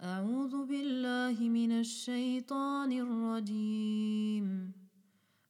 [0.00, 4.72] أعوذ بالله من الشيطان الرجيم.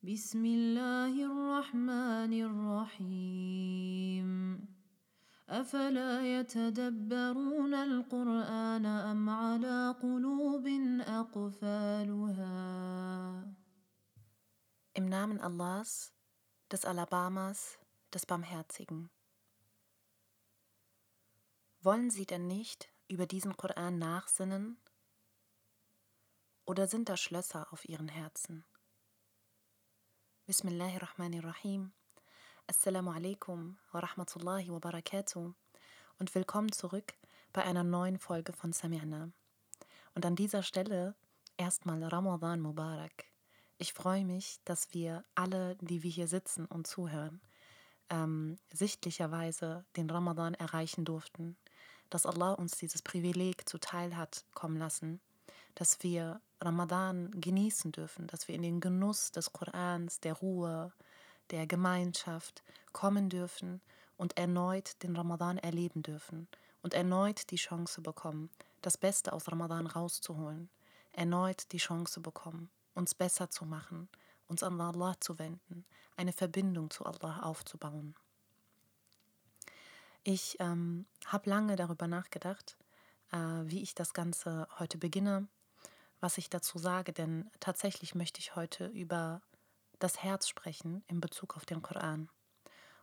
[0.02, 4.28] بسم الله الرحمن الرحيم.
[5.48, 10.66] أفلا يتدبرون القرآن أم على قلوب
[11.06, 12.58] أقفالها؟
[14.94, 16.12] Im Namen Allahs,
[16.72, 17.78] des Alabamas,
[18.12, 19.10] des Barmherzigen.
[21.82, 24.78] Wollen Sie denn nicht über diesen Koran nachsinnen?
[26.64, 28.64] Oder sind da Schlösser auf Ihren Herzen?
[30.46, 31.92] Bismillahirrahmanirrahim.
[32.68, 35.52] Assalamu alaikum wa rahmatullahi wa barakatuh
[36.20, 37.14] und willkommen zurück
[37.52, 39.32] bei einer neuen Folge von Sami'na.
[40.14, 41.16] Und an dieser Stelle
[41.56, 43.24] erstmal Ramadan Mubarak.
[43.78, 47.40] Ich freue mich, dass wir alle, die wir hier sitzen und zuhören,
[48.08, 51.56] ähm, sichtlicherweise den Ramadan erreichen durften,
[52.10, 55.20] dass Allah uns dieses Privileg zuteil hat kommen lassen,
[55.74, 60.92] dass wir Ramadan genießen dürfen, dass wir in den Genuss des Korans, der Ruhe,
[61.50, 63.80] der Gemeinschaft kommen dürfen
[64.16, 66.48] und erneut den Ramadan erleben dürfen
[66.82, 68.50] und erneut die Chance bekommen,
[68.82, 70.68] das Beste aus Ramadan rauszuholen,
[71.12, 74.08] erneut die Chance bekommen, uns besser zu machen,
[74.46, 75.86] uns an Allah zu wenden,
[76.16, 78.14] eine Verbindung zu Allah aufzubauen.
[80.22, 82.76] Ich ähm, habe lange darüber nachgedacht,
[83.32, 85.48] äh, wie ich das Ganze heute beginne,
[86.20, 89.40] was ich dazu sage, denn tatsächlich möchte ich heute über
[89.98, 92.28] das Herz sprechen in Bezug auf den Koran.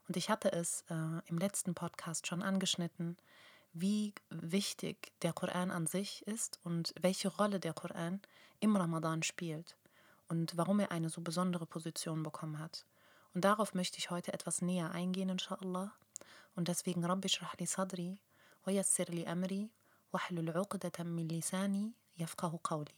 [0.07, 3.17] Und ich hatte es äh, im letzten Podcast schon angeschnitten,
[3.73, 8.21] wie wichtig der Koran an sich ist und welche Rolle der Koran
[8.59, 9.75] im Ramadan spielt
[10.29, 12.85] und warum er eine so besondere Position bekommen hat.
[13.33, 15.93] Und darauf möchte ich heute etwas näher eingehen, inshallah.
[16.57, 18.19] Und deswegen Rabbi li sadri
[18.65, 19.69] wa li amri
[20.11, 22.95] wahlul uqdatan min lisani yafqahu qawli.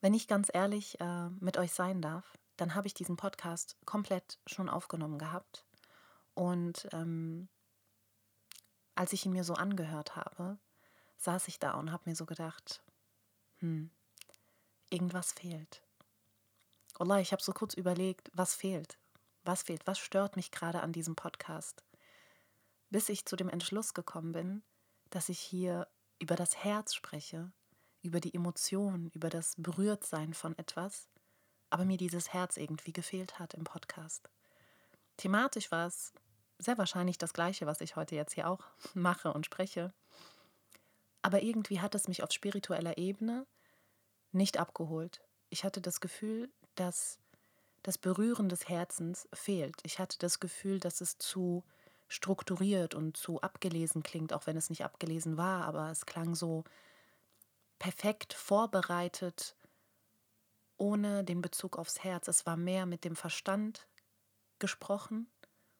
[0.00, 4.38] Wenn ich ganz ehrlich äh, mit euch sein darf, dann habe ich diesen Podcast komplett
[4.46, 5.66] schon aufgenommen gehabt.
[6.32, 7.48] Und ähm,
[8.94, 10.56] als ich ihn mir so angehört habe,
[11.18, 12.82] saß ich da und habe mir so gedacht,
[13.58, 13.90] hm,
[14.88, 15.82] irgendwas fehlt.
[16.98, 18.96] Allah, ich habe so kurz überlegt, was fehlt?
[19.46, 19.86] Was fehlt?
[19.86, 21.84] Was stört mich gerade an diesem Podcast?
[22.90, 24.64] Bis ich zu dem Entschluss gekommen bin,
[25.10, 25.86] dass ich hier
[26.18, 27.52] über das Herz spreche,
[28.02, 31.08] über die Emotionen, über das Berührtsein von etwas,
[31.70, 34.28] aber mir dieses Herz irgendwie gefehlt hat im Podcast.
[35.16, 36.12] Thematisch war es
[36.58, 38.64] sehr wahrscheinlich das gleiche, was ich heute jetzt hier auch
[38.94, 39.92] mache und spreche.
[41.22, 43.46] Aber irgendwie hat es mich auf spiritueller Ebene
[44.32, 45.22] nicht abgeholt.
[45.50, 47.20] Ich hatte das Gefühl, dass
[47.86, 49.76] das Berühren des Herzens fehlt.
[49.84, 51.62] Ich hatte das Gefühl, dass es zu
[52.08, 56.64] strukturiert und zu abgelesen klingt, auch wenn es nicht abgelesen war, aber es klang so
[57.78, 59.54] perfekt vorbereitet,
[60.76, 62.26] ohne den Bezug aufs Herz.
[62.26, 63.86] Es war mehr mit dem Verstand
[64.58, 65.28] gesprochen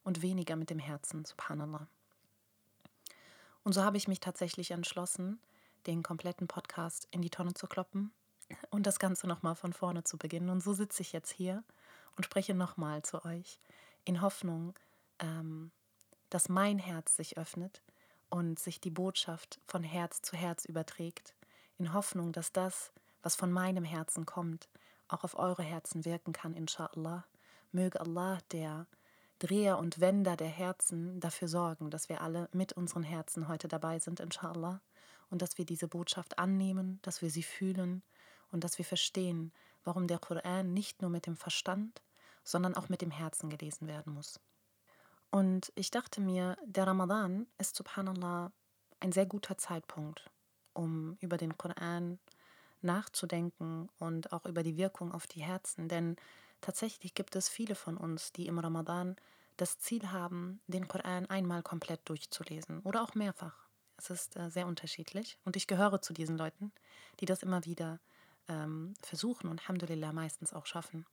[0.05, 1.89] und weniger mit dem Herzen, subhanallah.
[3.65, 5.41] Und so habe ich mich tatsächlich entschlossen,
[5.89, 8.13] den kompletten Podcast in die Tonne zu kloppen
[8.71, 10.51] und das Ganze nochmal von vorne zu beginnen.
[10.51, 11.65] Und so sitze ich jetzt hier
[12.17, 13.61] und spreche nochmal zu euch
[14.05, 14.75] in Hoffnung,
[15.19, 15.71] ähm,
[16.31, 17.83] dass mein Herz sich öffnet
[18.31, 21.35] und sich die Botschaft von Herz zu Herz überträgt,
[21.79, 24.69] in Hoffnung, dass das, was von meinem Herzen kommt,
[25.09, 27.25] auch auf eure Herzen wirken kann, inshallah.
[27.73, 28.87] Möge Allah, der
[29.39, 33.99] Dreher und Wender der Herzen, dafür sorgen, dass wir alle mit unseren Herzen heute dabei
[33.99, 34.81] sind, inshallah,
[35.29, 38.03] und dass wir diese Botschaft annehmen, dass wir sie fühlen
[38.51, 39.53] und dass wir verstehen,
[39.85, 42.03] warum der Koran nicht nur mit dem Verstand,
[42.47, 44.41] sondern auch mit dem Herzen gelesen werden muss.
[45.31, 48.53] Und ich dachte mir, der Ramadan ist subhanallah
[49.01, 50.31] ein sehr guter Zeitpunkt,
[50.73, 52.19] um über den Koran
[52.83, 55.89] nachzudenken und auch über die Wirkung auf die Herzen.
[55.89, 56.17] Denn
[56.61, 59.17] tatsächlich gibt es viele von uns, die im Ramadan
[59.57, 63.67] das Ziel haben, den Koran einmal komplett durchzulesen oder auch mehrfach.
[63.97, 66.71] Es ist äh, sehr unterschiedlich und ich gehöre zu diesen Leuten,
[67.19, 67.99] die das immer wieder
[68.49, 71.07] ähm, versuchen und Alhamdulillah meistens auch schaffen.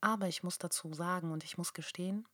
[0.00, 2.26] Aber ich muss dazu sagen und ich muss gestehen,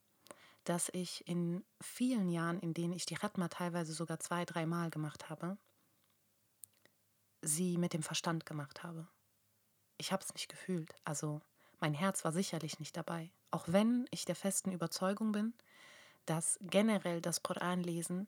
[0.63, 5.29] dass ich in vielen Jahren, in denen ich die Khatma teilweise sogar zwei, dreimal gemacht
[5.29, 5.57] habe,
[7.41, 9.07] sie mit dem Verstand gemacht habe.
[9.97, 10.93] Ich habe es nicht gefühlt.
[11.05, 11.41] Also
[11.79, 13.31] mein Herz war sicherlich nicht dabei.
[13.51, 15.53] Auch wenn ich der festen Überzeugung bin,
[16.25, 18.27] dass generell das Koranlesen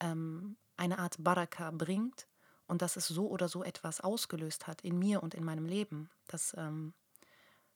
[0.00, 2.26] ähm, eine Art Baraka bringt
[2.66, 6.10] und dass es so oder so etwas ausgelöst hat in mir und in meinem Leben.
[6.26, 6.92] Das ähm,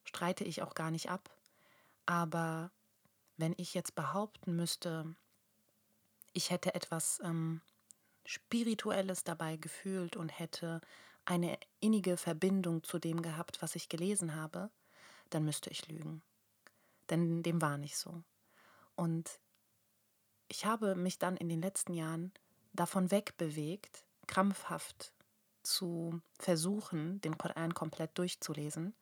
[0.07, 1.31] streite ich auch gar nicht ab.
[2.07, 2.71] Aber
[3.37, 5.15] wenn ich jetzt behaupten müsste,
[6.33, 7.61] ich hätte etwas ähm,
[8.25, 10.81] Spirituelles dabei gefühlt und hätte
[11.25, 14.71] eine innige Verbindung zu dem gehabt, was ich gelesen habe,
[15.31, 16.23] dann müsste ich lügen.
[17.11, 18.23] Denn dem war nicht so.
[18.95, 19.41] Und
[20.49, 22.33] ich habe mich dann in den letzten Jahren
[22.73, 25.13] davon wegbewegt, krampfhaft
[25.63, 28.95] zu versuchen, den Koran komplett durchzulesen,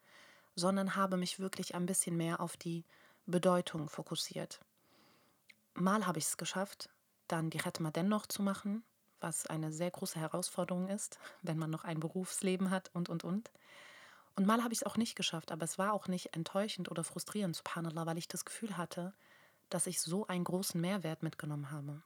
[0.55, 2.85] sondern habe mich wirklich ein bisschen mehr auf die
[3.27, 4.61] Bedeutung fokussiert.
[5.75, 6.89] Mal habe ich es geschafft,
[7.29, 8.85] dann die Khatma dennoch zu machen,
[9.21, 13.51] was eine sehr große Herausforderung ist, wenn man noch ein Berufsleben hat und, und, und.
[14.37, 17.05] Und mal habe ich es auch nicht geschafft, aber es war auch nicht enttäuschend oder
[17.05, 19.15] frustrierend, subhanallah, weil ich das Gefühl hatte,
[19.71, 22.03] dass ich so einen großen Mehrwert mitgenommen habe.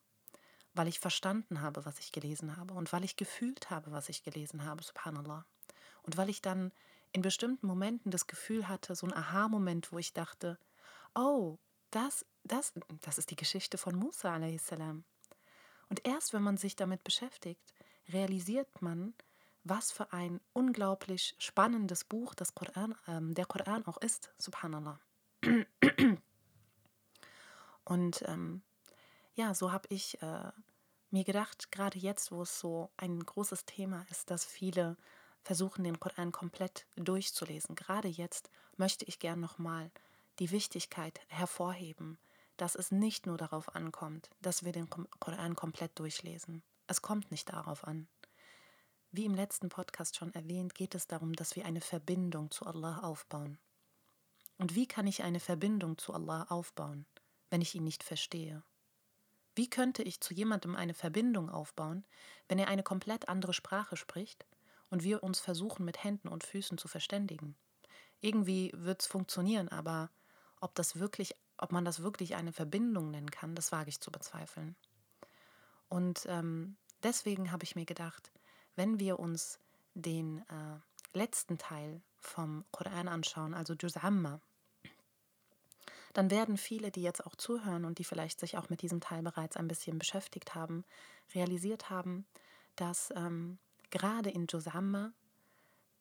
[0.75, 4.23] Weil ich verstanden habe, was ich gelesen habe und weil ich gefühlt habe, was ich
[4.23, 5.45] gelesen habe, subhanallah.
[6.03, 6.71] Und weil ich dann
[7.13, 10.59] in bestimmten Momenten das Gefühl hatte, so ein Aha-Moment, wo ich dachte,
[11.15, 11.59] oh,
[11.91, 12.73] das, das,
[13.03, 14.71] das ist die Geschichte von Musa a.s.
[15.89, 17.75] Und erst wenn man sich damit beschäftigt,
[18.09, 19.15] realisiert man,
[19.65, 25.01] was für ein unglaublich spannendes Buch das Koran, äh, der Koran auch ist, subhanallah.
[27.85, 28.63] Und ähm,
[29.35, 30.53] ja, so habe ich äh,
[31.11, 34.97] mir gedacht, gerade jetzt, wo es so ein großes Thema ist, dass viele
[35.43, 39.91] versuchen, den Koran komplett durchzulesen, gerade jetzt möchte ich gern nochmal
[40.39, 42.19] die Wichtigkeit hervorheben,
[42.57, 46.63] dass es nicht nur darauf ankommt, dass wir den Koran komplett durchlesen.
[46.87, 48.09] Es kommt nicht darauf an.
[49.11, 53.01] Wie im letzten Podcast schon erwähnt, geht es darum, dass wir eine Verbindung zu Allah
[53.01, 53.59] aufbauen.
[54.59, 57.07] Und wie kann ich eine Verbindung zu Allah aufbauen,
[57.49, 58.63] wenn ich ihn nicht verstehe?
[59.55, 62.05] Wie könnte ich zu jemandem eine Verbindung aufbauen,
[62.49, 64.45] wenn er eine komplett andere Sprache spricht
[64.91, 67.57] und wir uns versuchen, mit Händen und Füßen zu verständigen?
[68.21, 70.11] Irgendwie wird es funktionieren, aber
[70.61, 74.11] ob das wirklich, ob man das wirklich eine Verbindung nennen kann, das wage ich zu
[74.11, 74.77] bezweifeln.
[75.89, 78.33] Und ähm, deswegen habe ich mir gedacht,
[78.77, 79.59] wenn wir uns
[79.95, 84.41] den äh, letzten Teil vom Koran anschauen, also Juz Amma,
[86.13, 89.23] dann werden viele, die jetzt auch zuhören und die vielleicht sich auch mit diesem Teil
[89.23, 90.85] bereits ein bisschen beschäftigt haben,
[91.35, 92.27] realisiert haben,
[92.77, 93.59] dass ähm,
[93.91, 95.13] gerade in Juz Amma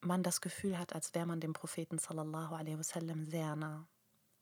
[0.01, 3.88] man das Gefühl hat, als wäre man dem Propheten sallallahu alaihi wasallam sehr nah.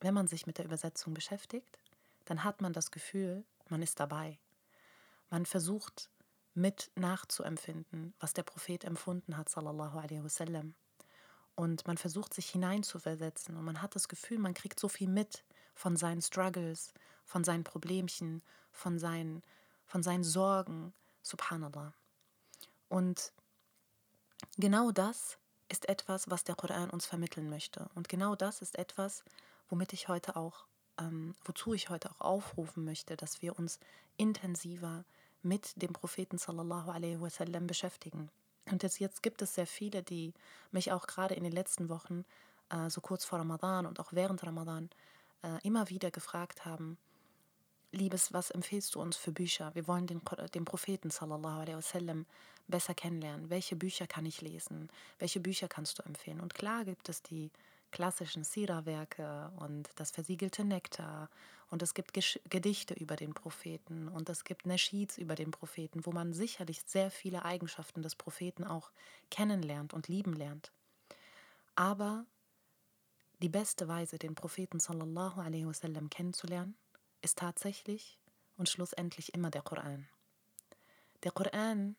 [0.01, 1.79] Wenn man sich mit der Übersetzung beschäftigt,
[2.25, 4.39] dann hat man das Gefühl, man ist dabei.
[5.29, 6.09] Man versucht
[6.53, 10.75] mit nachzuempfinden, was der Prophet empfunden hat, sallallahu alaihi wasallam.
[11.55, 15.45] Und man versucht sich hineinzuversetzen und man hat das Gefühl, man kriegt so viel mit
[15.73, 16.93] von seinen Struggles,
[17.23, 19.41] von seinen Problemchen, von seinen,
[19.85, 21.93] von seinen Sorgen, subhanallah.
[22.89, 23.31] Und
[24.57, 25.37] genau das
[25.69, 27.89] ist etwas, was der Koran uns vermitteln möchte.
[27.95, 29.23] Und genau das ist etwas,
[29.69, 30.65] womit ich heute auch,
[30.99, 33.79] ähm, wozu ich heute auch aufrufen möchte, dass wir uns
[34.17, 35.05] intensiver
[35.41, 38.29] mit dem Propheten sallallahu alaihi wasallam beschäftigen.
[38.71, 40.33] Und jetzt, jetzt gibt es sehr viele, die
[40.71, 42.25] mich auch gerade in den letzten Wochen,
[42.69, 44.89] äh, so kurz vor Ramadan und auch während Ramadan,
[45.43, 46.97] äh, immer wieder gefragt haben,
[47.95, 49.73] Liebes, was empfiehlst du uns für Bücher?
[49.73, 50.21] Wir wollen den,
[50.53, 52.25] den Propheten sallallahu alaihi wasallam
[52.67, 53.49] besser kennenlernen.
[53.49, 54.89] Welche Bücher kann ich lesen?
[55.17, 56.41] Welche Bücher kannst du empfehlen?
[56.41, 57.51] Und klar gibt es die
[57.91, 61.29] klassischen Sira-Werke und das versiegelte Nektar
[61.69, 66.05] und es gibt Gesch Gedichte über den Propheten und es gibt Nashids über den Propheten,
[66.05, 68.91] wo man sicherlich sehr viele Eigenschaften des Propheten auch
[69.31, 70.73] kennenlernt und lieben lernt.
[71.75, 72.25] Aber
[73.41, 76.75] die beste Weise, den Propheten sallallahu alaihi wasallam kennenzulernen,
[77.25, 78.17] ist tatsächlich
[78.55, 80.07] und schlussendlich immer der Koran.
[81.23, 81.95] Der Koran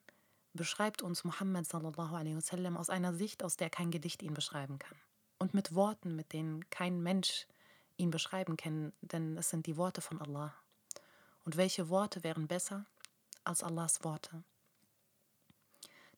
[0.55, 4.97] beschreibt uns Muhammad wasallam aus einer Sicht, aus der kein Gedicht ihn beschreiben kann
[5.39, 7.47] und mit Worten, mit denen kein Mensch
[7.97, 10.55] ihn beschreiben kann, denn es sind die Worte von Allah.
[11.45, 12.87] Und welche Worte wären besser
[13.45, 14.43] als Allahs Worte?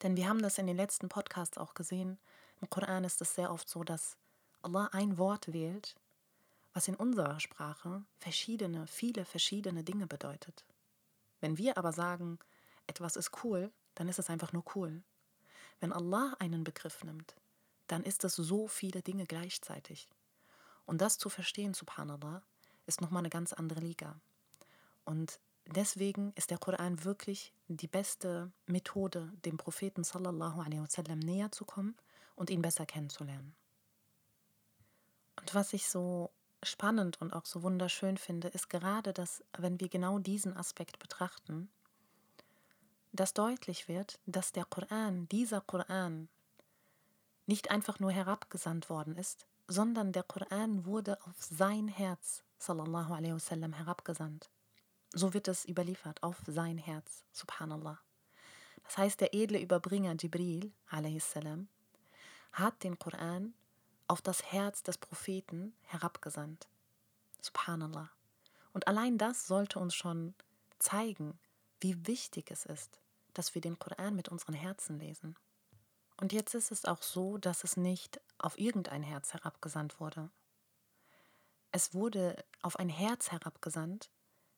[0.02, 2.18] Denn wir haben das in den letzten Podcasts auch gesehen.
[2.60, 4.16] Im Koran ist es sehr oft so, dass
[4.62, 5.96] Allah ein Wort wählt,
[6.78, 10.64] was in unserer Sprache verschiedene, viele verschiedene Dinge bedeutet.
[11.40, 12.38] Wenn wir aber sagen,
[12.86, 15.02] etwas ist cool, dann ist es einfach nur cool.
[15.80, 17.34] Wenn Allah einen Begriff nimmt,
[17.88, 20.08] dann ist es so viele Dinge gleichzeitig.
[20.86, 22.44] Und das zu verstehen, subhanallah,
[22.86, 24.14] ist nochmal eine ganz andere Liga.
[25.04, 31.50] Und deswegen ist der Koran wirklich die beste Methode, dem Propheten sallallahu alaihi wasallam näher
[31.50, 31.96] zu kommen
[32.36, 33.56] und ihn besser kennenzulernen.
[35.40, 36.30] Und was ich so
[36.62, 41.70] spannend und auch so wunderschön finde, ist gerade, dass, wenn wir genau diesen Aspekt betrachten,
[43.12, 46.28] dass deutlich wird, dass der Koran, dieser Koran,
[47.46, 53.34] nicht einfach nur herabgesandt worden ist, sondern der Koran wurde auf sein Herz, sallallahu alaihi
[53.34, 54.50] wasallam, herabgesandt.
[55.12, 57.98] So wird es überliefert, auf sein Herz, subhanallah.
[58.84, 61.34] Das heißt, der edle Überbringer Jibril a.s.
[62.52, 63.54] hat den Koran
[64.08, 66.68] auf das Herz des Propheten herabgesandt.
[67.40, 68.10] Subhanallah.
[68.72, 70.34] Und allein das sollte uns schon
[70.78, 71.38] zeigen,
[71.80, 73.00] wie wichtig es ist,
[73.34, 75.36] dass wir den Koran mit unseren Herzen lesen.
[76.20, 80.30] Und jetzt ist es auch so, dass es nicht auf irgendein Herz herabgesandt wurde.
[81.70, 84.10] Es wurde auf ein Herz herabgesandt,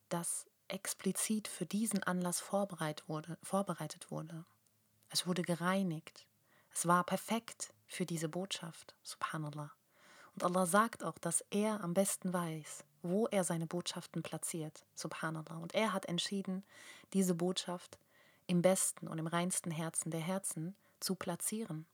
[0.09, 4.45] das explizit für diesen Anlass vorbereitet wurde, vorbereitet wurde.
[5.09, 6.27] Es wurde gereinigt.
[6.73, 8.95] Es war perfekt für diese Botschaft.
[9.03, 9.73] Subhanallah.
[10.35, 14.87] Und Allah sagt auch, dass er am besten weiß, wo er seine Botschaften platziert.
[14.95, 15.57] Subhanallah.
[15.57, 16.65] Und er hat entschieden,
[17.13, 17.99] diese Botschaft
[18.47, 21.85] im besten und im reinsten Herzen der Herzen zu platzieren.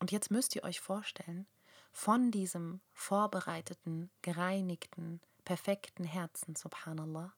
[0.00, 1.46] Und jetzt müsst ihr euch vorstellen,
[1.90, 7.32] von diesem vorbereiteten, gereinigten, perfekten Herzen, subhanallah,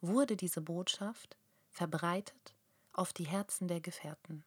[0.00, 1.38] wurde diese Botschaft
[1.70, 2.54] verbreitet
[2.92, 4.44] auf die Herzen der Gefährten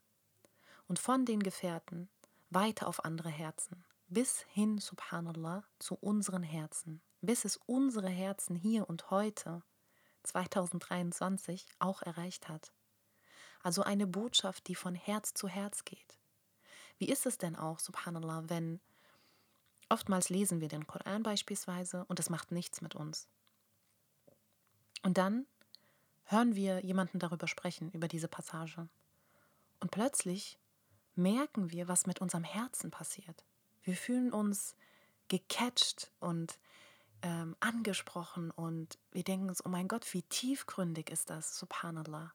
[0.93, 2.07] und von den Gefährten
[2.51, 8.88] weiter auf andere Herzen, bis hin, subhanallah, zu unseren Herzen, bis es unsere Herzen hier
[8.88, 9.63] und heute,
[10.21, 12.73] 2023, auch erreicht hat.
[13.63, 16.19] Also eine Botschaft, die von Herz zu Herz geht.
[17.00, 18.79] Wie ist es denn auch, subhanallah, wenn
[19.89, 23.27] oftmals lesen wir den Koran beispielsweise und es macht nichts mit uns.
[25.01, 25.47] Und dann
[26.25, 28.88] hören wir jemanden darüber sprechen, über diese Passage.
[29.79, 30.59] Und plötzlich
[31.15, 33.46] merken wir, was mit unserem Herzen passiert.
[33.84, 34.75] Wir fühlen uns
[35.27, 36.58] gecatcht und
[37.22, 42.34] ähm, angesprochen und wir denken uns, oh mein Gott, wie tiefgründig ist das, subhanallah.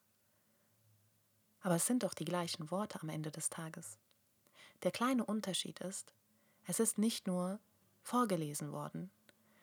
[1.61, 3.99] Aber es sind doch die gleichen Worte am Ende des Tages.
[4.83, 6.15] Der kleine Unterschied ist,
[6.67, 7.59] es ist nicht nur
[8.03, 9.11] vorgelesen worden,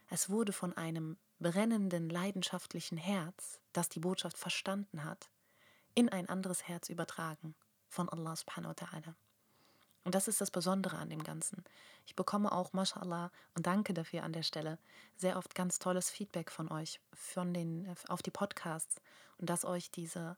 [0.10, 5.30] es wurde von einem brennenden, leidenschaftlichen Herz, das die Botschaft verstanden hat,
[5.96, 7.56] in ein anderes Herz übertragen
[7.96, 9.16] von Allah subhanahu wa ta'ala.
[10.04, 11.64] Und das ist das Besondere an dem Ganzen.
[12.06, 14.78] Ich bekomme auch, mashallah, und danke dafür an der Stelle,
[15.18, 19.02] sehr oft ganz tolles Feedback von euch von den, auf die Podcasts
[19.40, 20.38] und dass euch diese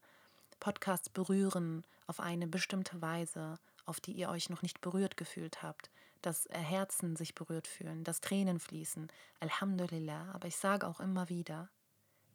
[0.61, 5.89] Podcasts berühren auf eine bestimmte Weise, auf die ihr euch noch nicht berührt gefühlt habt,
[6.21, 9.09] dass Herzen sich berührt fühlen, dass Tränen fließen.
[9.41, 10.31] Alhamdulillah.
[10.33, 11.69] Aber ich sage auch immer wieder,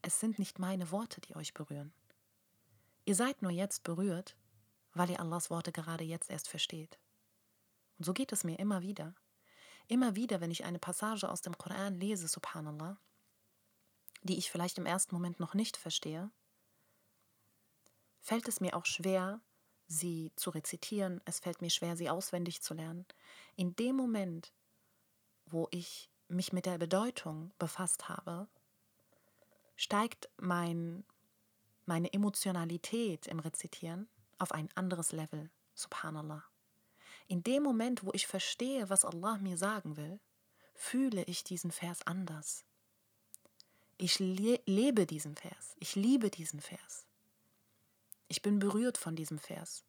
[0.03, 1.93] es sind nicht meine Worte, die euch berühren.
[3.05, 4.37] Ihr seid nur jetzt berührt,
[4.95, 6.99] weil ihr Allahs Worte gerade jetzt erst versteht.
[7.99, 9.15] Und so geht es mir immer wieder.
[9.89, 12.99] Immer wieder, wenn ich eine Passage aus dem Koran lese, subhanallah,
[14.23, 16.31] die ich vielleicht im ersten Moment noch nicht verstehe,
[18.21, 19.41] fällt es mir auch schwer,
[19.89, 23.05] sie zu rezitieren, es fällt mir schwer, sie auswendig zu lernen.
[23.57, 24.53] In dem Moment,
[25.47, 28.49] wo ich mich mit der Bedeutung befasst habe,
[29.77, 31.05] steigt mein,
[31.85, 34.09] meine Emotionalität im Rezitieren
[34.43, 35.51] auf ein anderes Level.
[35.75, 36.45] Subhanallah.
[37.29, 40.21] In dem Moment, wo ich verstehe, was Allah mir sagen will,
[40.75, 42.65] fühle ich diesen Vers anders.
[43.97, 45.77] Ich le lebe diesen Vers.
[45.79, 47.07] Ich liebe diesen Vers.
[48.29, 49.85] Ich bin berührt von diesem Vers.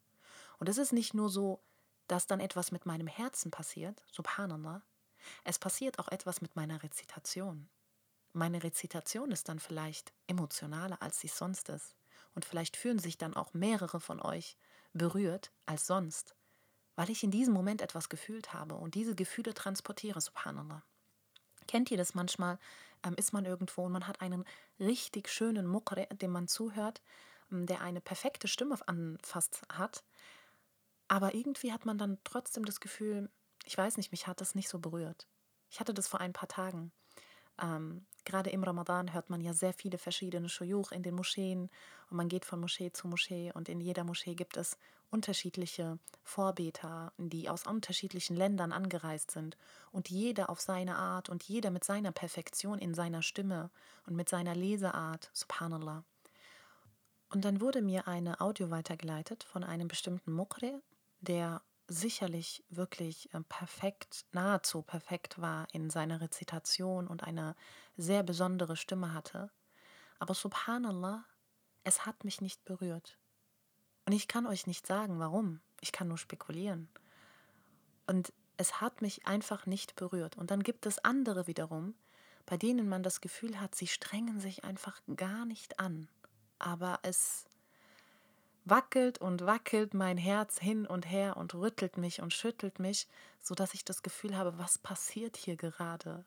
[0.58, 1.60] Und es ist nicht nur so,
[2.06, 4.82] dass dann etwas mit meinem Herzen passiert, subhanallah,
[5.42, 7.68] es passiert auch etwas mit meiner Rezitation.
[8.32, 11.96] Meine Rezitation ist dann vielleicht emotionaler, als sie sonst ist.
[12.34, 14.56] Und vielleicht fühlen sich dann auch mehrere von euch
[14.92, 16.34] berührt als sonst,
[16.96, 20.82] weil ich in diesem Moment etwas gefühlt habe und diese Gefühle transportiere, subhanallah.
[21.66, 22.58] Kennt ihr das manchmal?
[23.04, 24.44] Ähm, ist man irgendwo und man hat einen
[24.78, 27.00] richtig schönen Mukre, dem man zuhört
[27.62, 30.04] der eine perfekte Stimme anfasst hat.
[31.08, 33.30] Aber irgendwie hat man dann trotzdem das Gefühl,
[33.64, 35.26] ich weiß nicht, mich hat das nicht so berührt.
[35.70, 36.92] Ich hatte das vor ein paar Tagen.
[37.60, 41.70] Ähm, gerade im Ramadan hört man ja sehr viele verschiedene Shuyuch in den Moscheen
[42.10, 44.76] und man geht von Moschee zu Moschee und in jeder Moschee gibt es
[45.10, 49.56] unterschiedliche Vorbeter, die aus unterschiedlichen Ländern angereist sind
[49.92, 53.70] und jeder auf seine Art und jeder mit seiner Perfektion in seiner Stimme
[54.06, 56.02] und mit seiner Leseart, subhanallah.
[57.30, 60.82] Und dann wurde mir eine Audio weitergeleitet von einem bestimmten Mukre,
[61.20, 67.54] der sicherlich wirklich äh, perfekt, nahezu perfekt war in seiner Rezitation und eine
[67.96, 69.50] sehr besondere Stimme hatte.
[70.18, 71.24] Aber subhanallah,
[71.82, 73.18] es hat mich nicht berührt.
[74.06, 75.60] Und ich kann euch nicht sagen, warum.
[75.80, 76.88] Ich kann nur spekulieren.
[78.06, 80.36] Und es hat mich einfach nicht berührt.
[80.36, 81.94] Und dann gibt es andere wiederum,
[82.46, 86.08] bei denen man das Gefühl hat, sie strengen sich einfach gar nicht an
[86.64, 87.44] aber es
[88.64, 93.06] wackelt und wackelt mein Herz hin und her und rüttelt mich und schüttelt mich,
[93.40, 96.24] so dass ich das Gefühl habe, was passiert hier gerade?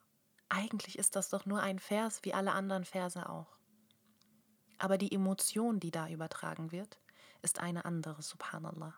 [0.49, 3.57] Eigentlich ist das doch nur ein Vers wie alle anderen Verse auch.
[4.77, 6.99] Aber die Emotion, die da übertragen wird,
[7.41, 8.93] ist eine andere, subhanallah.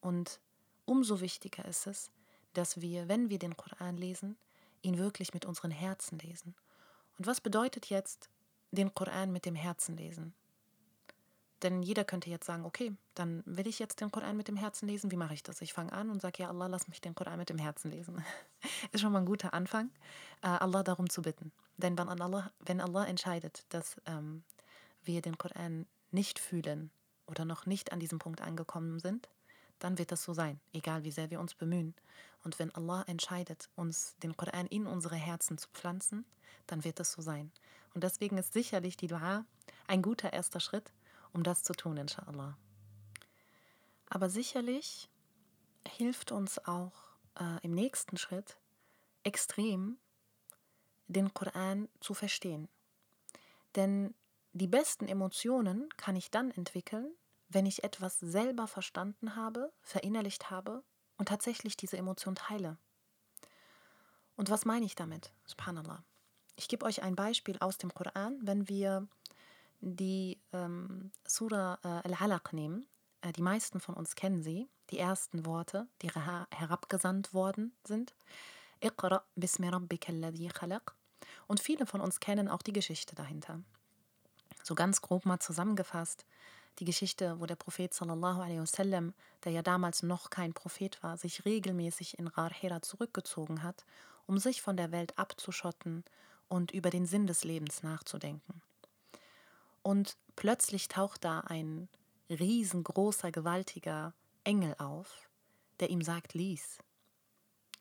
[0.00, 0.40] Und
[0.84, 2.10] umso wichtiger ist es,
[2.52, 4.36] dass wir, wenn wir den Koran lesen,
[4.82, 6.54] ihn wirklich mit unseren Herzen lesen.
[7.18, 8.28] Und was bedeutet jetzt
[8.70, 10.34] den Koran mit dem Herzen lesen?
[11.64, 14.86] Denn jeder könnte jetzt sagen, okay, dann will ich jetzt den Koran mit dem Herzen
[14.86, 15.10] lesen.
[15.10, 15.62] Wie mache ich das?
[15.62, 18.22] Ich fange an und sage, ja Allah, lass mich den Koran mit dem Herzen lesen.
[18.92, 19.88] Ist schon mal ein guter Anfang,
[20.42, 21.52] äh, Allah darum zu bitten.
[21.78, 24.44] Denn wenn Allah, wenn Allah entscheidet, dass ähm,
[25.04, 26.90] wir den Koran nicht fühlen
[27.26, 29.30] oder noch nicht an diesem Punkt angekommen sind,
[29.78, 31.94] dann wird das so sein, egal wie sehr wir uns bemühen.
[32.42, 36.26] Und wenn Allah entscheidet, uns den Koran in unsere Herzen zu pflanzen,
[36.66, 37.50] dann wird das so sein.
[37.94, 39.46] Und deswegen ist sicherlich die Dua
[39.86, 40.92] ein guter erster Schritt,
[41.34, 42.56] um das zu tun, inshallah.
[44.08, 45.10] Aber sicherlich
[45.86, 46.92] hilft uns auch
[47.38, 48.58] äh, im nächsten Schritt
[49.24, 49.98] extrem,
[51.08, 52.68] den Koran zu verstehen.
[53.74, 54.14] Denn
[54.52, 57.12] die besten Emotionen kann ich dann entwickeln,
[57.48, 60.82] wenn ich etwas selber verstanden habe, verinnerlicht habe
[61.18, 62.78] und tatsächlich diese Emotion teile.
[64.36, 65.32] Und was meine ich damit?
[65.44, 66.04] Subhanallah.
[66.56, 69.08] Ich gebe euch ein Beispiel aus dem Koran, wenn wir
[69.80, 72.86] die ähm, Surah äh, Al-Alaq nehmen.
[73.20, 78.14] Äh, die meisten von uns kennen sie, die ersten Worte, die her herabgesandt worden sind.
[78.82, 80.94] Iqra bismi rabbika alladhi khalaq.
[81.46, 83.60] Und viele von uns kennen auch die Geschichte dahinter.
[84.62, 86.24] So ganz grob mal zusammengefasst,
[86.80, 89.14] die Geschichte, wo der Prophet sallallahu alaihi wasallam,
[89.44, 93.84] der ja damals noch kein Prophet war, sich regelmäßig in Rar Hira zurückgezogen hat,
[94.26, 96.04] um sich von der Welt abzuschotten
[96.48, 98.60] und über den Sinn des Lebens nachzudenken.
[99.84, 101.90] Und plötzlich taucht da ein
[102.30, 105.28] riesengroßer, gewaltiger Engel auf,
[105.78, 106.78] der ihm sagt, lies.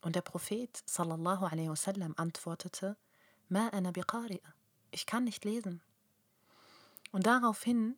[0.02, 2.98] Und der Prophet sallallahu wasallam antwortete,
[3.48, 4.54] Ma ana biqari'a.
[4.92, 5.82] Ich kann nicht lesen.
[7.14, 7.98] Und daraufhin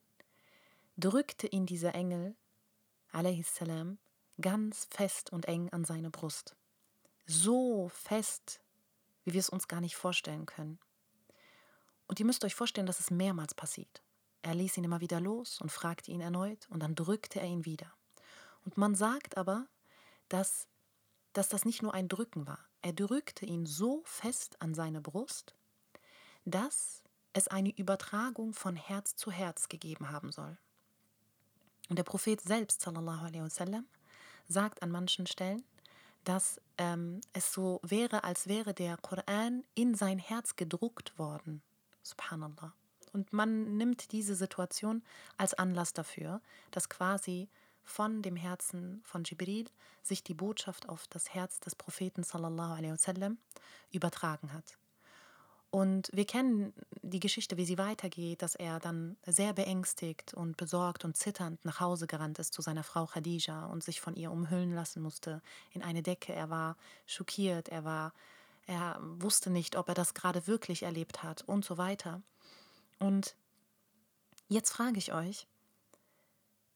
[0.98, 2.36] drückte ihn dieser Engel,
[3.44, 3.98] salam,
[4.40, 6.56] ganz fest und eng an seine Brust.
[7.26, 8.62] So fest,
[9.24, 10.78] wie wir es uns gar nicht vorstellen können.
[12.08, 14.02] Und ihr müsst euch vorstellen, dass es mehrmals passiert.
[14.42, 17.66] Er ließ ihn immer wieder los und fragte ihn erneut und dann drückte er ihn
[17.66, 17.92] wieder.
[18.64, 19.68] Und man sagt aber,
[20.30, 20.68] dass,
[21.34, 22.60] dass das nicht nur ein Drücken war.
[22.82, 25.56] Er drückte ihn so fest an seine Brust,
[26.46, 30.58] dass es eine Übertragung von Herz zu Herz gegeben haben soll.
[31.90, 33.86] Und der Prophet selbst, sallallahu alaihi wasallam,
[34.48, 35.64] sagt an manchen Stellen,
[36.24, 41.62] dass ähm, es so wäre, als wäre der Koran in sein Herz gedruckt worden.
[42.06, 42.74] Subhanallah.
[43.14, 45.04] Und man nimmt diese Situation
[45.38, 46.42] als Anlass dafür,
[46.72, 47.50] dass quasi
[47.84, 49.70] von dem Herzen von Jibril
[50.02, 53.38] sich die Botschaft auf das Herz des Propheten sallallahu alaihi wasallam
[53.92, 54.78] übertragen hat.
[55.72, 61.04] Und wir kennen die Geschichte, wie sie weitergeht, dass er dann sehr beängstigt und besorgt
[61.04, 64.74] und zitternd nach Hause gerannt ist zu seiner Frau Khadija und sich von ihr umhüllen
[64.74, 65.42] lassen musste
[65.74, 66.34] in eine Decke.
[66.34, 68.14] Er war schockiert, er war,
[68.66, 72.22] er wusste nicht, ob er das gerade wirklich erlebt hat und so weiter.
[73.00, 73.36] Und
[74.48, 75.48] jetzt frage ich euch,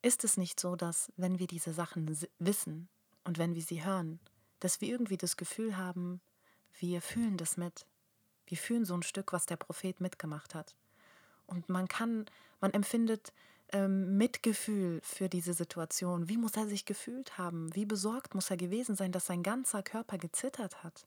[0.01, 2.87] ist es nicht so, dass wenn wir diese Sachen wissen
[3.23, 4.19] und wenn wir sie hören,
[4.59, 6.21] dass wir irgendwie das Gefühl haben,
[6.79, 7.85] wir fühlen das mit,
[8.45, 10.75] wir fühlen so ein Stück, was der Prophet mitgemacht hat.
[11.45, 12.25] Und man kann,
[12.61, 13.33] man empfindet
[13.71, 16.29] ähm, Mitgefühl für diese Situation.
[16.29, 17.73] Wie muss er sich gefühlt haben?
[17.75, 21.05] Wie besorgt muss er gewesen sein, dass sein ganzer Körper gezittert hat?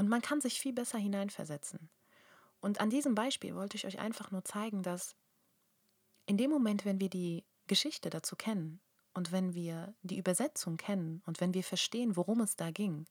[0.00, 1.90] Und man kann sich viel besser hineinversetzen.
[2.62, 5.14] Und an diesem Beispiel wollte ich euch einfach nur zeigen, dass
[6.24, 8.80] in dem Moment, wenn wir die Geschichte dazu kennen
[9.12, 13.04] und wenn wir die Übersetzung kennen und wenn wir verstehen, worum es da ging,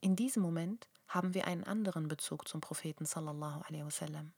[0.00, 4.32] in diesem Moment haben wir einen anderen Bezug zum Propheten sallallahu alaihi wasallam.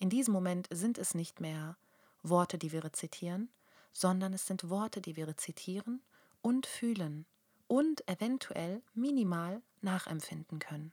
[0.00, 1.76] In diesem Moment sind es nicht mehr
[2.24, 3.48] Worte, die wir rezitieren,
[3.92, 6.02] sondern es sind Worte, die wir rezitieren
[6.40, 7.26] und fühlen
[7.68, 10.92] und eventuell minimal nachempfinden können.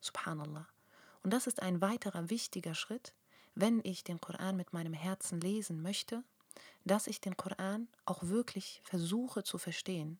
[0.00, 0.66] Subhanallah.
[1.22, 3.14] Und das ist ein weiterer wichtiger Schritt,
[3.54, 6.22] wenn ich den Koran mit meinem Herzen lesen möchte,
[6.84, 10.18] dass ich den Koran auch wirklich versuche zu verstehen,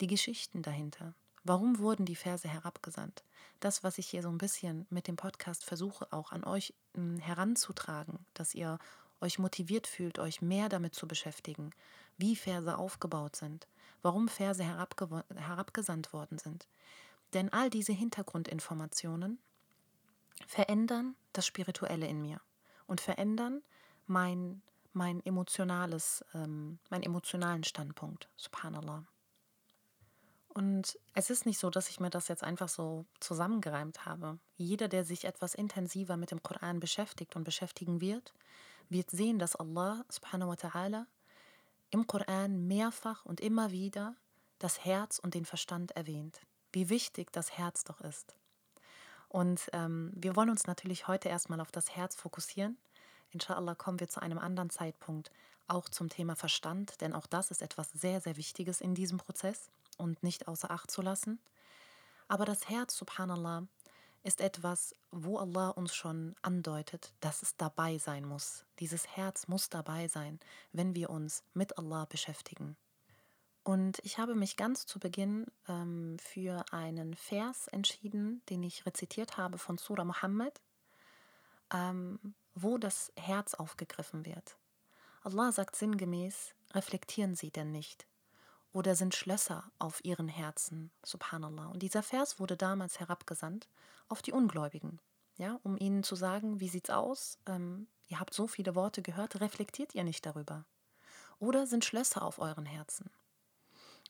[0.00, 1.14] die Geschichten dahinter,
[1.48, 3.24] Warum wurden die Verse herabgesandt?
[3.60, 7.18] Das, was ich hier so ein bisschen mit dem Podcast versuche, auch an euch hm,
[7.20, 8.78] heranzutragen, dass ihr
[9.22, 11.70] euch motiviert fühlt, euch mehr damit zu beschäftigen,
[12.18, 13.66] wie Verse aufgebaut sind,
[14.02, 16.68] warum Verse herabgesandt worden sind.
[17.34, 19.38] Denn all diese Hintergrundinformationen
[20.46, 22.40] verändern das Spirituelle in mir
[22.86, 23.62] und verändern
[24.06, 24.62] mein,
[24.92, 28.28] mein emotionales, ähm, meinen emotionalen Standpunkt.
[28.36, 29.04] Subhanallah.
[30.48, 34.38] Und es ist nicht so, dass ich mir das jetzt einfach so zusammengereimt habe.
[34.56, 38.34] Jeder, der sich etwas intensiver mit dem Koran beschäftigt und beschäftigen wird,
[38.88, 41.06] wird sehen, dass Allah subhanahu wa ta'ala
[41.90, 44.16] im Koran mehrfach und immer wieder
[44.58, 46.40] das Herz und den Verstand erwähnt.
[46.72, 48.34] Wie wichtig das Herz doch ist.
[49.28, 52.78] Und ähm, wir wollen uns natürlich heute erstmal auf das Herz fokussieren.
[53.30, 55.30] Inshallah kommen wir zu einem anderen Zeitpunkt
[55.66, 59.70] auch zum Thema Verstand, denn auch das ist etwas sehr, sehr Wichtiges in diesem Prozess
[59.98, 61.38] und nicht außer Acht zu lassen.
[62.26, 63.66] Aber das Herz, subhanallah,
[64.22, 68.64] ist etwas, wo Allah uns schon andeutet, dass es dabei sein muss.
[68.78, 70.40] Dieses Herz muss dabei sein,
[70.72, 72.76] wenn wir uns mit Allah beschäftigen.
[73.68, 79.36] Und ich habe mich ganz zu Beginn ähm, für einen Vers entschieden, den ich rezitiert
[79.36, 80.62] habe von Surah Muhammad,
[81.70, 84.56] ähm, wo das Herz aufgegriffen wird.
[85.22, 88.06] Allah sagt sinngemäß, reflektieren Sie denn nicht?
[88.72, 91.66] Oder sind Schlösser auf ihren Herzen, subhanallah.
[91.66, 93.68] Und dieser Vers wurde damals herabgesandt
[94.08, 94.98] auf die Ungläubigen,
[95.36, 97.36] ja, um ihnen zu sagen, wie sieht's aus?
[97.44, 100.64] Ähm, ihr habt so viele Worte gehört, reflektiert ihr nicht darüber?
[101.38, 103.10] Oder sind Schlösser auf euren Herzen?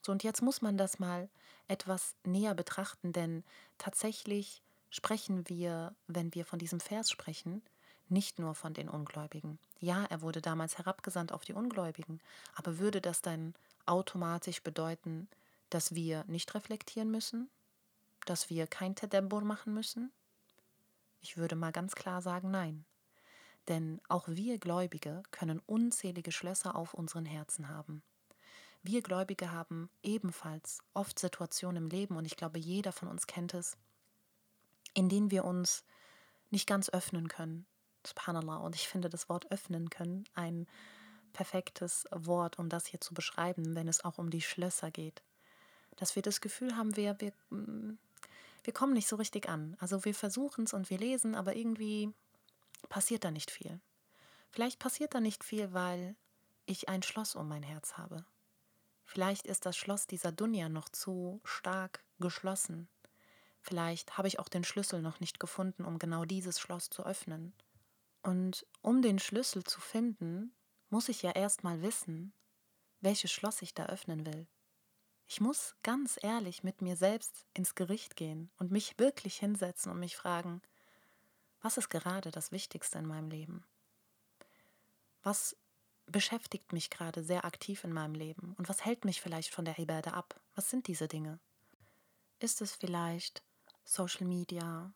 [0.03, 1.29] So, und jetzt muss man das mal
[1.67, 3.45] etwas näher betrachten, denn
[3.79, 7.63] tatsächlich sprechen wir, wenn wir von diesem Vers sprechen,
[8.09, 9.59] nicht nur von den Ungläubigen.
[9.81, 12.21] Ja, er wurde damals herabgesandt auf die Ungläubigen,
[12.55, 13.55] aber würde das dann
[13.87, 15.29] automatisch bedeuten,
[15.71, 17.51] dass wir nicht reflektieren müssen?
[18.25, 20.11] Dass wir kein Tadabbur machen müssen?
[21.21, 22.85] Ich würde mal ganz klar sagen, nein.
[23.69, 28.03] Denn auch wir Gläubige können unzählige Schlösser auf unseren Herzen haben.
[28.83, 33.55] Wir Gläubige haben ebenfalls oft Situationen im Leben, und ich glaube, jeder von uns kennt
[33.55, 33.77] es,
[34.95, 35.85] in denen wir uns
[36.51, 37.67] nicht ganz öffnen können.
[38.07, 38.57] Subhanallah.
[38.59, 40.67] Und ich finde das Wort öffnen können ein
[41.33, 45.23] perfektes Wort, um das hier zu beschreiben, wenn es auch um die Schlösser geht.
[45.97, 47.99] Dass wir das Gefühl haben, wir, wir, mm,
[48.65, 49.77] wir kommen nicht so richtig an.
[49.79, 52.13] Also wir versuchen es und wir lesen, aber irgendwie
[52.89, 53.81] passiert da nicht viel.
[54.51, 56.17] Vielleicht passiert da nicht viel, weil
[56.67, 58.25] ich ein Schloss um mein Herz habe.
[59.09, 62.89] Vielleicht ist das Schloss dieser Dunja noch zu stark geschlossen.
[63.63, 67.55] Vielleicht habe ich auch den Schlüssel noch nicht gefunden, um genau dieses Schloss zu öffnen.
[68.23, 70.53] Und um den Schlüssel zu finden,
[70.91, 72.35] muss ich ja erstmal wissen,
[73.01, 74.47] welches Schloss ich da öffnen will.
[75.27, 80.01] Ich muss ganz ehrlich mit mir selbst ins Gericht gehen und mich wirklich hinsetzen und
[80.01, 80.61] mich fragen,
[81.63, 83.65] was ist gerade das Wichtigste in meinem Leben?
[85.23, 85.57] Was
[86.11, 89.79] beschäftigt mich gerade sehr aktiv in meinem Leben und was hält mich vielleicht von der
[89.79, 90.41] Ibadah ab?
[90.55, 91.39] Was sind diese Dinge?
[92.39, 93.43] Ist es vielleicht
[93.85, 94.93] Social Media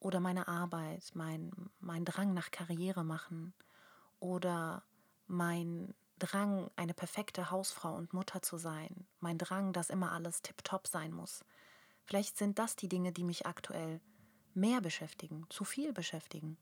[0.00, 1.50] oder meine Arbeit, mein,
[1.80, 3.54] mein Drang nach Karriere machen
[4.20, 4.84] oder
[5.26, 10.86] mein Drang, eine perfekte Hausfrau und Mutter zu sein, mein Drang, dass immer alles tiptop
[10.86, 11.44] sein muss.
[12.04, 14.00] Vielleicht sind das die Dinge, die mich aktuell
[14.52, 16.56] mehr beschäftigen, zu viel beschäftigen.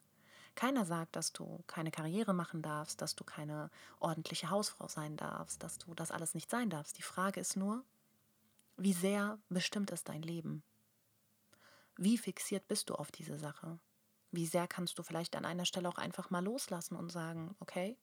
[0.54, 5.62] Keiner sagt, dass du keine Karriere machen darfst, dass du keine ordentliche Hausfrau sein darfst,
[5.62, 6.98] dass du das alles nicht sein darfst.
[6.98, 7.84] Die Frage ist nur,
[8.76, 10.62] wie sehr bestimmt es dein Leben?
[11.96, 13.78] Wie fixiert bist du auf diese Sache?
[14.30, 17.98] Wie sehr kannst du vielleicht an einer Stelle auch einfach mal loslassen und sagen, okay,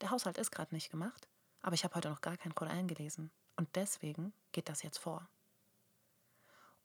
[0.00, 1.28] der Haushalt ist gerade nicht gemacht,
[1.62, 3.30] aber ich habe heute noch gar keinen Koran gelesen.
[3.56, 5.28] Und deswegen geht das jetzt vor.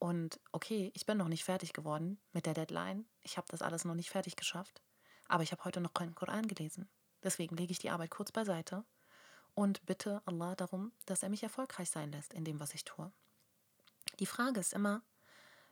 [0.04, 3.06] Und okay, ich bin noch nicht fertig geworden mit der Deadline.
[3.22, 4.82] Ich habe das alles noch nicht fertig geschafft.
[5.30, 6.90] Aber ich habe heute noch keinen Koran gelesen.
[7.24, 8.84] Deswegen lege ich die Arbeit kurz beiseite
[9.54, 13.14] und bitte Allah darum, dass er mich erfolgreich sein lässt in dem, was ich tue.
[14.20, 15.04] Die Frage ist immer,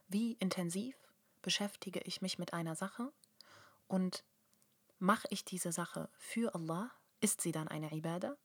[0.07, 0.95] wie intensiv
[1.41, 3.11] beschäftige ich mich mit einer Sache
[3.89, 4.23] und
[4.97, 6.89] mache ich diese Sache für Allah
[7.19, 8.37] ist sie dann eine Ibadah?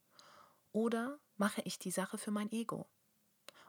[0.72, 2.88] Oder mache ich die Sache für mein Ego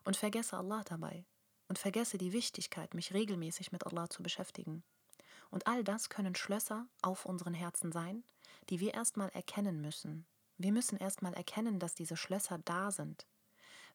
[0.04, 1.28] und vergesse Allah dabei
[1.68, 4.84] und vergesse die Wichtigkeit, mich regelmäßig mit Allah zu beschäftigen?
[5.50, 8.24] Und all das können Schlösser auf unseren Herzen sein,
[8.70, 10.26] die wir erstmal erkennen müssen.
[10.58, 13.28] Wir müssen erstmal erkennen, dass diese Schlösser da sind.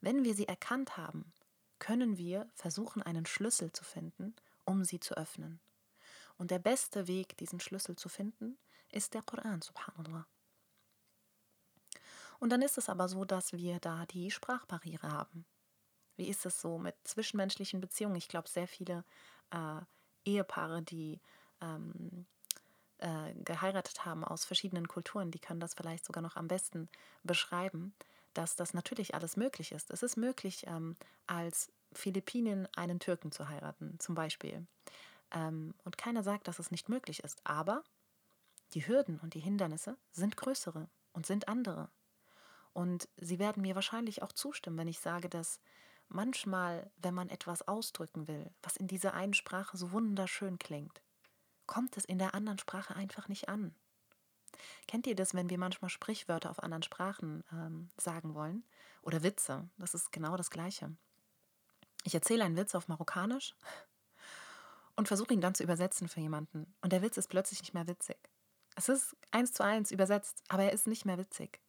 [0.00, 1.32] Wenn wir sie erkannt haben,
[1.78, 5.60] können wir versuchen, einen Schlüssel zu finden, um sie zu öffnen.
[6.38, 8.58] Und der beste Weg, diesen Schlüssel zu finden,
[8.90, 10.26] ist der Koran, subhanallah.
[12.38, 15.44] Und dann ist es aber so, dass wir da die Sprachbarriere haben.
[16.16, 18.16] Wie ist es so mit zwischenmenschlichen Beziehungen?
[18.16, 19.04] Ich glaube, sehr viele
[19.50, 19.80] äh,
[20.24, 21.20] Ehepaare, die
[21.60, 22.26] ähm,
[22.98, 26.88] äh, geheiratet haben aus verschiedenen Kulturen, die können das vielleicht sogar noch am besten
[27.22, 27.94] beschreiben,
[28.34, 29.90] dass das natürlich alles möglich ist.
[29.90, 30.96] Es ist möglich, ähm,
[31.26, 34.66] als Philippinen einen Türken zu heiraten, zum Beispiel.
[35.32, 37.40] Ähm, und keiner sagt, dass es nicht möglich ist.
[37.44, 37.82] Aber
[38.74, 41.90] die Hürden und die Hindernisse sind größere und sind andere.
[42.72, 45.60] Und Sie werden mir wahrscheinlich auch zustimmen, wenn ich sage, dass
[46.14, 51.02] manchmal, wenn man etwas ausdrücken will, was in dieser einen Sprache so wunderschön klingt,
[51.66, 53.74] kommt es in der anderen Sprache einfach nicht an.
[54.86, 58.64] Kennt ihr das, wenn wir manchmal Sprichwörter auf anderen Sprachen ähm, sagen wollen?
[59.02, 59.68] Oder Witze?
[59.78, 60.94] Das ist genau das Gleiche.
[62.04, 63.54] Ich erzähle einen Witz auf Marokkanisch
[64.96, 66.74] und versuche ihn dann zu übersetzen für jemanden.
[66.82, 68.18] Und der Witz ist plötzlich nicht mehr witzig.
[68.74, 71.60] Es ist eins zu eins übersetzt, aber er ist nicht mehr witzig.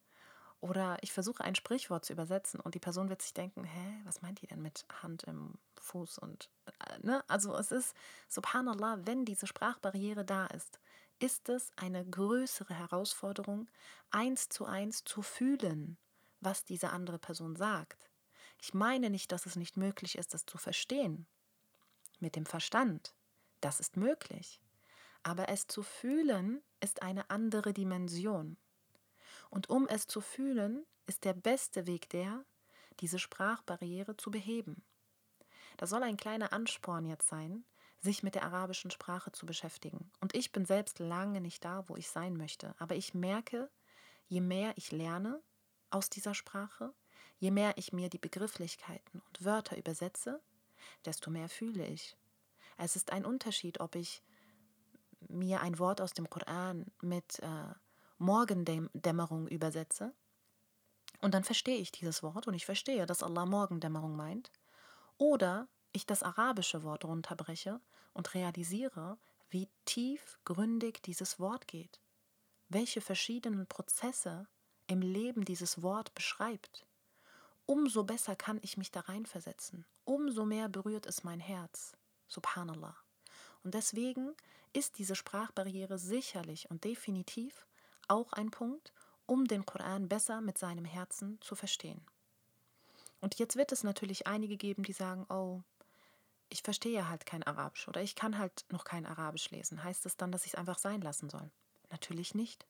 [0.64, 4.22] Oder ich versuche ein Sprichwort zu übersetzen und die Person wird sich denken, hä, was
[4.22, 7.22] meint die denn mit Hand im Fuß und äh, ne?
[7.28, 7.94] Also es ist
[8.30, 10.80] subhanallah, wenn diese Sprachbarriere da ist,
[11.20, 13.70] ist es eine größere Herausforderung,
[14.10, 15.98] eins zu eins zu fühlen,
[16.40, 18.10] was diese andere Person sagt.
[18.62, 21.28] Ich meine nicht, dass es nicht möglich ist, das zu verstehen.
[22.22, 23.14] Mit dem Verstand.
[23.60, 24.62] Das ist möglich.
[25.24, 28.56] Aber es zu fühlen ist eine andere Dimension.
[29.54, 32.44] Und um es zu fühlen, ist der beste Weg der,
[33.02, 34.84] diese Sprachbarriere zu beheben.
[35.78, 37.64] Das soll ein kleiner Ansporn jetzt sein,
[38.00, 40.10] sich mit der arabischen Sprache zu beschäftigen.
[40.22, 42.74] Und ich bin selbst lange nicht da, wo ich sein möchte.
[42.80, 43.70] Aber ich merke,
[44.26, 45.40] je mehr ich lerne
[45.92, 46.92] aus dieser Sprache,
[47.38, 50.42] je mehr ich mir die Begrifflichkeiten und Wörter übersetze,
[51.06, 52.18] desto mehr fühle ich.
[52.78, 54.24] Es ist ein Unterschied, ob ich
[55.30, 57.76] mir ein Wort aus dem Koran mit äh,
[58.24, 60.14] Morgendämmerung übersetze
[61.22, 64.52] und dann verstehe ich dieses Wort und ich verstehe, dass Allah Morgendämmerung meint,
[65.18, 67.80] oder ich das arabische Wort runterbreche
[68.14, 69.18] und realisiere,
[69.50, 72.02] wie tiefgründig dieses Wort geht,
[72.70, 74.48] welche verschiedenen Prozesse
[74.88, 76.86] im Leben dieses Wort beschreibt.
[77.66, 81.94] Umso besser kann ich mich da reinversetzen, umso mehr berührt es mein Herz.
[82.28, 82.98] Subhanallah.
[83.64, 84.34] Und deswegen
[84.74, 87.66] ist diese Sprachbarriere sicherlich und definitiv
[88.08, 88.94] auch ein Punkt,
[89.26, 92.06] um den Koran besser mit seinem Herzen zu verstehen.
[93.22, 95.62] Und jetzt wird es natürlich einige geben, die sagen, oh,
[96.50, 99.84] ich verstehe halt kein Arabisch oder ich kann halt noch kein Arabisch lesen.
[99.84, 101.50] Heißt es dann, dass ich es einfach sein lassen soll?
[101.90, 102.68] Natürlich nicht.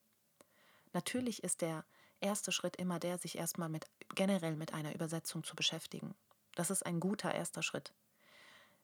[0.93, 1.86] Natürlich ist der
[2.22, 6.15] erste Schritt immer der, sich erstmal mit generell mit einer Übersetzung zu beschäftigen.
[6.56, 7.93] Das ist ein guter erster Schritt.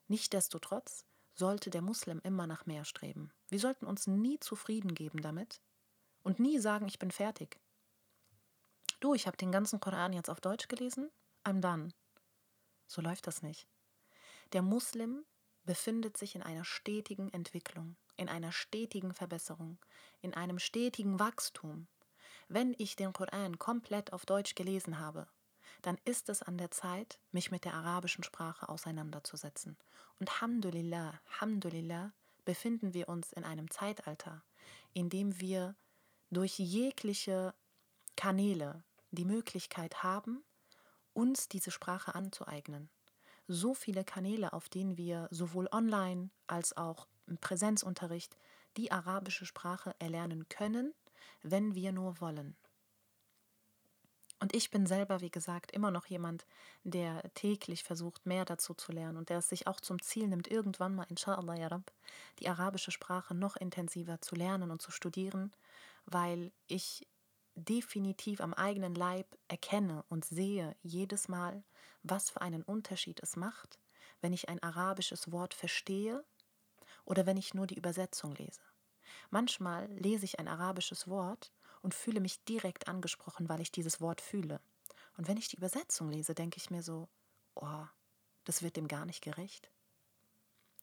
[0.08, 3.32] Nichtsdestotrotz sollte der Muslim immer nach mehr streben.
[3.48, 5.62] Wir sollten uns nie zufrieden geben damit
[6.24, 7.60] und nie sagen, ich bin fertig.
[9.00, 11.10] Du, ich habe den ganzen Koran jetzt auf Deutsch gelesen,
[11.44, 11.90] I'm done.
[12.88, 13.68] So läuft das nicht.
[14.52, 15.24] Der Muslim
[15.64, 19.78] befindet sich in einer stetigen Entwicklung, in einer stetigen Verbesserung,
[20.22, 21.88] in einem stetigen Wachstum.
[22.48, 25.28] Wenn ich den Koran komplett auf Deutsch gelesen habe,
[25.82, 29.78] dann ist es an der Zeit, mich mit der arabischen Sprache auseinanderzusetzen.
[30.20, 32.12] Und Hamdulillah, Hamdulillah,
[32.44, 34.44] befinden wir uns in einem Zeitalter,
[34.94, 35.76] in dem wir
[36.32, 37.54] durch jegliche
[38.16, 40.44] Kanäle die Möglichkeit haben,
[41.14, 42.90] uns diese Sprache anzueignen.
[43.48, 48.38] So viele Kanäle, auf denen wir sowohl online als auch im Präsenzunterricht
[48.78, 50.94] die arabische Sprache erlernen können,
[51.42, 52.56] wenn wir nur wollen.
[54.42, 56.46] Und ich bin selber, wie gesagt, immer noch jemand,
[56.84, 60.48] der täglich versucht, mehr dazu zu lernen und der es sich auch zum Ziel nimmt,
[60.48, 61.92] irgendwann mal, inshallah, ya Rab,
[62.40, 65.52] die arabische Sprache noch intensiver zu lernen und zu studieren,
[66.12, 67.08] weil ich
[67.56, 71.64] definitiv am eigenen Leib erkenne und sehe jedes Mal,
[72.04, 73.80] was für einen Unterschied es macht,
[74.22, 76.24] wenn ich ein arabisches Wort verstehe
[77.06, 78.62] oder wenn ich nur die Übersetzung lese.
[79.30, 84.22] Manchmal lese ich ein arabisches Wort und fühle mich direkt angesprochen, weil ich dieses Wort
[84.22, 84.62] fühle.
[85.18, 87.10] Und wenn ich die Übersetzung lese, denke ich mir so,
[87.56, 87.86] oh,
[88.46, 89.70] das wird dem gar nicht gerecht.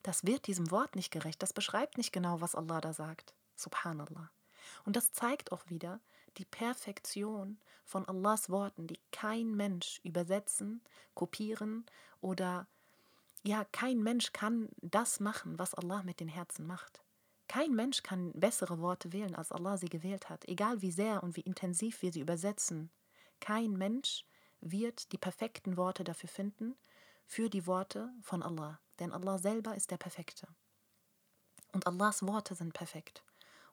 [0.03, 1.41] Das wird diesem Wort nicht gerecht.
[1.41, 3.33] Das beschreibt nicht genau, was Allah da sagt.
[3.55, 4.29] Subhanallah.
[4.85, 5.99] Und das zeigt auch wieder
[6.37, 10.81] die Perfektion von Allahs Worten, die kein Mensch übersetzen,
[11.13, 11.85] kopieren
[12.21, 12.67] oder
[13.43, 17.01] ja, kein Mensch kann das machen, was Allah mit den Herzen macht.
[17.47, 21.37] Kein Mensch kann bessere Worte wählen, als Allah sie gewählt hat, egal wie sehr und
[21.37, 22.91] wie intensiv wir sie übersetzen.
[23.39, 24.25] Kein Mensch
[24.59, 26.75] wird die perfekten Worte dafür finden,
[27.25, 30.47] für die Worte von Allah, denn Allah selber ist der Perfekte.
[31.73, 33.23] Und Allahs Worte sind perfekt.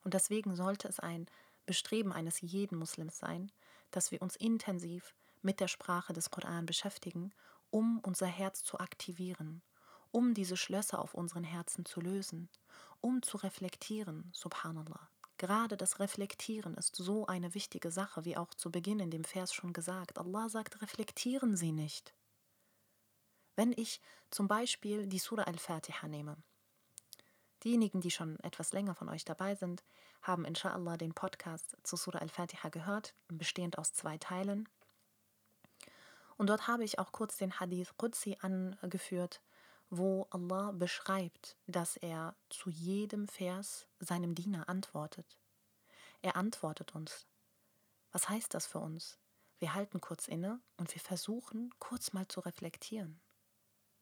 [0.05, 1.27] Und deswegen sollte es ein
[1.67, 3.51] Bestreben eines jeden Muslims sein,
[3.91, 7.33] dass wir uns intensiv mit der Sprache des Koran beschäftigen,
[7.71, 9.63] um unser Herz zu aktivieren,
[10.11, 12.49] um diese Schlösser auf unseren Herzen zu lösen,
[13.01, 15.09] um zu reflektieren, subhanallah.
[15.39, 19.53] Gerade das Reflektieren ist so eine wichtige Sache, wie auch zu Beginn in dem Vers
[19.53, 20.19] schon gesagt.
[20.19, 22.15] Allah sagt, reflektieren Sie nicht.
[23.57, 26.37] Wenn ich zum Beispiel die Surah Al-Fatiha nehme,
[27.65, 29.83] diejenigen, die schon etwas länger von euch dabei sind,
[30.23, 34.69] haben inshallah den Podcast zu Surah Al-Fatiha gehört, bestehend aus zwei Teilen.
[36.37, 39.41] Und dort habe ich auch kurz den Hadith Qudsi angeführt,
[39.91, 45.39] wo Allah beschreibt, dass er zu jedem Vers seinem Diener antwortet.
[46.23, 47.27] Er antwortet uns.
[48.13, 49.19] Was heißt das für uns?
[49.59, 53.21] Wir halten kurz inne und wir versuchen kurz mal zu reflektieren.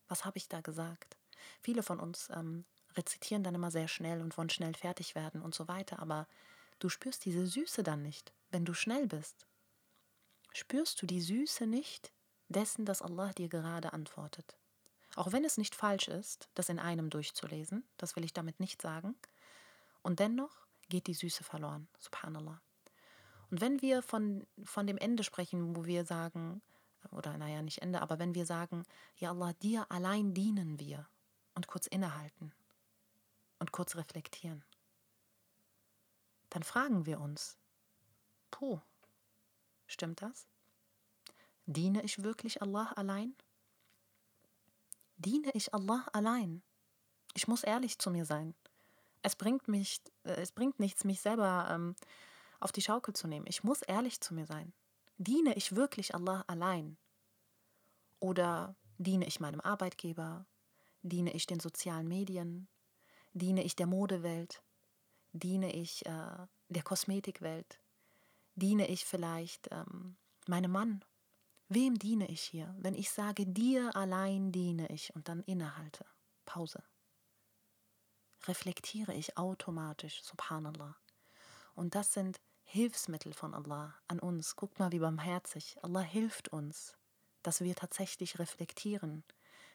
[0.09, 1.19] Was habe ich da gesagt?
[1.61, 2.65] Viele von uns ähm,
[2.97, 6.27] rezitieren dann immer sehr schnell und wollen schnell fertig werden und so weiter, aber
[6.79, 9.47] du spürst diese Süße dann nicht, wenn du schnell bist.
[10.53, 12.13] Spürst du die Süße nicht
[12.49, 14.57] dessen, dass Allah dir gerade antwortet?
[15.15, 18.81] Auch wenn es nicht falsch ist, das in einem durchzulesen, das will ich damit nicht
[18.81, 19.15] sagen,
[20.03, 22.61] und dennoch geht die Süße verloren, subhanallah.
[23.51, 26.63] Und wenn wir von, von dem Ende sprechen, wo wir sagen,
[27.11, 28.85] oder naja, nicht Ende, aber wenn wir sagen,
[29.17, 31.07] ja Allah, dir allein dienen wir
[31.55, 32.53] und kurz innehalten
[33.63, 34.65] und kurz reflektieren,
[36.51, 37.57] dann fragen wir uns,
[38.51, 38.81] puh,
[39.87, 40.49] stimmt das?
[41.67, 43.37] Diene ich wirklich Allah allein?
[45.17, 46.65] Diene ich Allah allein?
[47.35, 48.57] Ich muss ehrlich zu mir sein.
[49.23, 51.95] Es bringt, mich, äh, es bringt nichts, mich selber ähm,
[52.59, 53.47] auf die Schaukel zu nehmen.
[53.49, 54.73] Ich muss ehrlich zu mir sein.
[55.19, 56.97] Diene ich wirklich Allah allein?
[58.19, 60.47] Oder diene ich meinem Arbeitgeber?
[61.03, 62.67] Diene ich den sozialen Medien?
[63.33, 64.63] Diene ich der Modewelt?
[65.33, 67.81] Diene ich äh, der Kosmetikwelt?
[68.55, 70.17] Diene ich vielleicht ähm,
[70.47, 71.05] meinem Mann?
[71.69, 76.05] Wem diene ich hier, wenn ich sage, dir allein diene ich und dann innehalte?
[76.45, 76.83] Pause.
[78.47, 80.97] Reflektiere ich automatisch, subhanallah.
[81.75, 84.57] Und das sind Hilfsmittel von Allah an uns.
[84.57, 85.77] Guck mal, wie barmherzig.
[85.83, 86.97] Allah hilft uns,
[87.43, 89.25] dass wir tatsächlich reflektieren,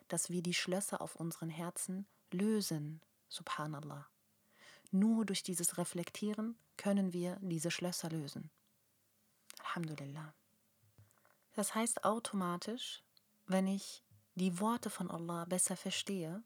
[0.07, 3.01] dass wir die Schlösser auf unseren Herzen lösen.
[3.29, 4.07] Subhanallah.
[4.91, 8.51] Nur durch dieses Reflektieren können wir diese Schlösser lösen.
[9.59, 10.33] Alhamdulillah.
[11.53, 13.03] Das heißt automatisch,
[13.45, 14.03] wenn ich
[14.35, 16.43] die Worte von Allah besser verstehe,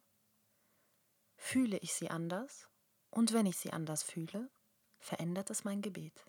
[1.36, 2.70] fühle ich sie anders
[3.10, 4.50] und wenn ich sie anders fühle,
[5.00, 6.26] verändert es mein Gebet.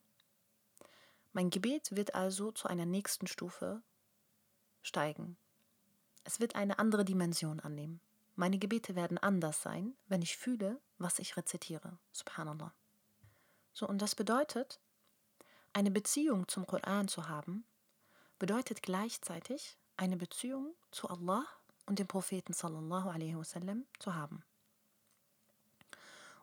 [1.32, 3.82] Mein Gebet wird also zu einer nächsten Stufe
[4.82, 5.36] steigen.
[6.24, 8.00] Es wird eine andere Dimension annehmen.
[8.34, 11.98] Meine Gebete werden anders sein, wenn ich fühle, was ich rezitiere.
[12.12, 12.72] Subhanallah.
[13.72, 14.80] So, und das bedeutet,
[15.72, 17.64] eine Beziehung zum Koran zu haben,
[18.38, 21.44] bedeutet gleichzeitig eine Beziehung zu Allah
[21.86, 24.44] und dem Propheten sallallahu alaihi wasallam zu haben.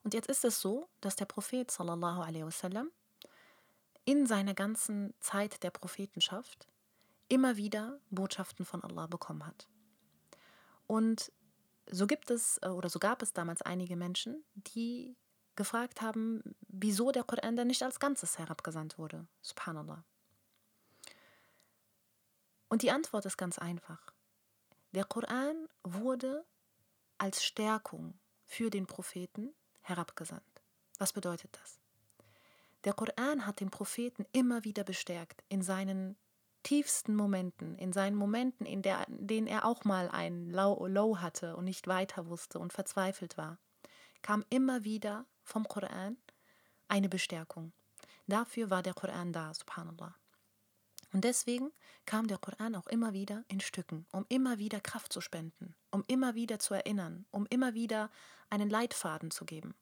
[0.04, 2.90] Und jetzt ist es so, dass der Prophet sallallahu alaihi wasallam
[4.06, 6.68] in seiner ganzen Zeit der Prophetenschaft
[7.28, 9.68] immer wieder Botschaften von Allah bekommen hat.
[10.88, 11.32] Und
[11.92, 15.16] so gibt es äh, oder so gab es damals einige Menschen, die
[15.56, 19.28] gefragt haben, wieso der Koran denn nicht als Ganzes herabgesandt wurde.
[19.42, 20.04] Subhanallah.
[22.70, 24.14] Und die Antwort ist ganz einfach.
[24.92, 26.46] Der Koran wurde
[27.18, 30.64] als Stärkung für den Propheten herabgesandt.
[30.98, 31.80] Was bedeutet das?
[32.86, 36.16] Der Koran hat den Propheten immer wieder bestärkt in seinen
[36.64, 41.18] tiefsten Momenten, in seinen Momenten, in, der, in denen er auch mal ein Low, Low
[41.18, 43.58] hatte und nicht weiter wusste und verzweifelt war,
[44.22, 46.18] kam immer wieder vom Koran
[46.88, 47.72] eine Bestärkung.
[48.28, 50.16] Dafür war der Koran da, subhanallah.
[51.12, 51.72] Und deswegen
[52.06, 56.04] kam der Koran auch immer wieder in Stücken, um immer wieder Kraft zu spenden, um
[56.08, 58.12] immer wieder zu erinnern, um immer wieder
[58.50, 59.74] einen Leitfaden zu geben.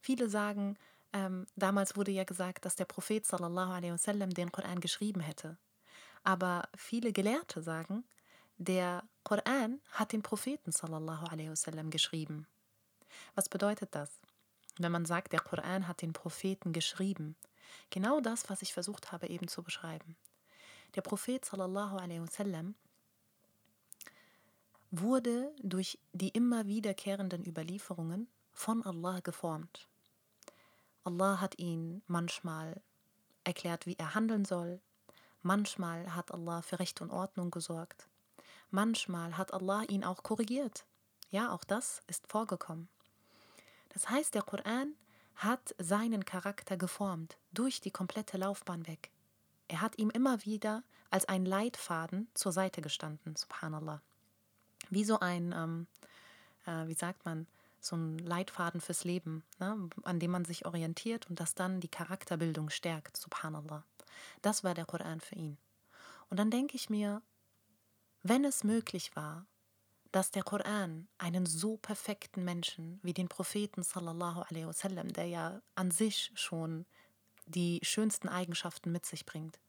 [0.00, 0.78] Viele sagen,
[1.12, 5.58] ähm, damals wurde ja gesagt, dass der Prophet sallallahu alaihi wasallam den Koran geschrieben hätte.
[6.26, 8.02] Aber viele Gelehrte sagen,
[8.58, 12.48] der Koran hat den Propheten sallallahu alaihi wasallam geschrieben.
[13.36, 14.10] Was bedeutet das?
[14.76, 17.36] Wenn man sagt, der Koran hat den Propheten geschrieben.
[17.90, 20.16] Genau das, was ich versucht habe eben zu beschreiben.
[20.96, 22.74] Der Prophet sallallahu alaihi wasallam
[24.90, 29.86] wurde durch die immer wiederkehrenden Überlieferungen von Allah geformt.
[31.04, 32.82] Allah hat ihn manchmal
[33.44, 34.80] erklärt, wie er handeln soll.
[35.46, 38.08] Manchmal hat Allah für Recht und Ordnung gesorgt.
[38.72, 40.84] Manchmal hat Allah ihn auch korrigiert.
[41.30, 42.88] Ja, auch das ist vorgekommen.
[43.90, 44.96] Das heißt, der Koran
[45.36, 49.12] hat seinen Charakter geformt durch die komplette Laufbahn weg.
[49.68, 54.02] Er hat ihm immer wieder als ein Leitfaden zur Seite gestanden, subhanallah.
[54.90, 55.86] Wie so ein, ähm,
[56.66, 57.46] äh, wie sagt man,
[57.80, 61.88] so ein Leitfaden fürs Leben, ne, an dem man sich orientiert und das dann die
[61.88, 63.84] Charakterbildung stärkt, subhanallah.
[64.42, 65.58] Das war der Koran für ihn.
[66.28, 67.22] Und dann denke ich mir,
[68.22, 69.46] wenn es möglich war,
[70.12, 75.60] dass der Koran einen so perfekten Menschen wie den Propheten sallallahu alaihi wasallam, der ja
[75.74, 76.86] an sich schon
[77.46, 79.60] die schönsten Eigenschaften mit sich bringt,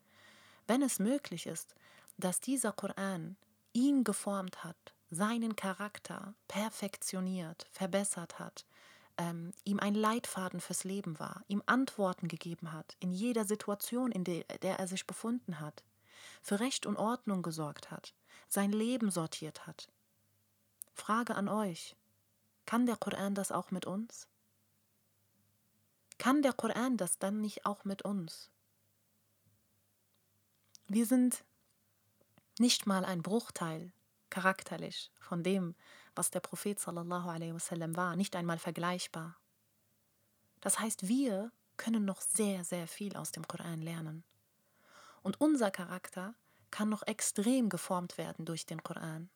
[0.66, 1.76] wenn es möglich ist,
[2.18, 3.38] dass dieser Koran
[3.74, 8.66] ihn geformt hat seinen Charakter perfektioniert, verbessert hat,
[9.18, 14.24] ähm, ihm ein Leitfaden fürs Leben war, ihm Antworten gegeben hat in jeder Situation, in
[14.24, 15.84] der, der er sich befunden hat,
[16.41, 18.13] für Recht und Ordnung gesorgt hat,
[18.47, 19.89] sein Leben sortiert hat.
[20.93, 21.95] Frage an euch,
[22.65, 24.28] kann der Koran das auch mit uns?
[26.18, 28.49] Kann der Koran das dann nicht auch mit uns?
[30.88, 31.43] Wir sind
[32.59, 33.91] nicht mal ein Bruchteil
[34.30, 35.76] charakterlich von dem,
[36.18, 39.36] was der Prophet sallallahu alaihi wasallam war, nicht einmal vergleichbar.
[40.61, 44.24] Das heißt, wir können noch sehr, sehr viel aus dem Koran lernen.
[45.22, 46.34] Und unser Charakter
[46.72, 49.30] kann noch extrem geformt werden durch den Koran.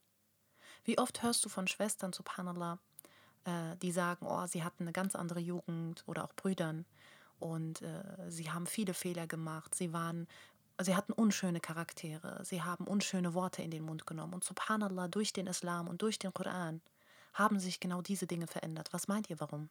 [0.84, 2.80] Wie oft hörst du von Schwestern, subhanallah,
[3.46, 6.86] äh, die sagen, oh, sie hatten eine ganz andere Jugend oder auch Brüdern
[7.40, 10.28] und äh, sie haben viele Fehler gemacht, sie waren
[10.84, 14.34] Sie hatten unschöne Charaktere, sie haben unschöne Worte in den Mund genommen.
[14.34, 16.82] Und subhanallah, durch den Islam und durch den Koran
[17.34, 18.92] haben sich genau diese Dinge verändert.
[18.92, 19.70] Was meint ihr warum?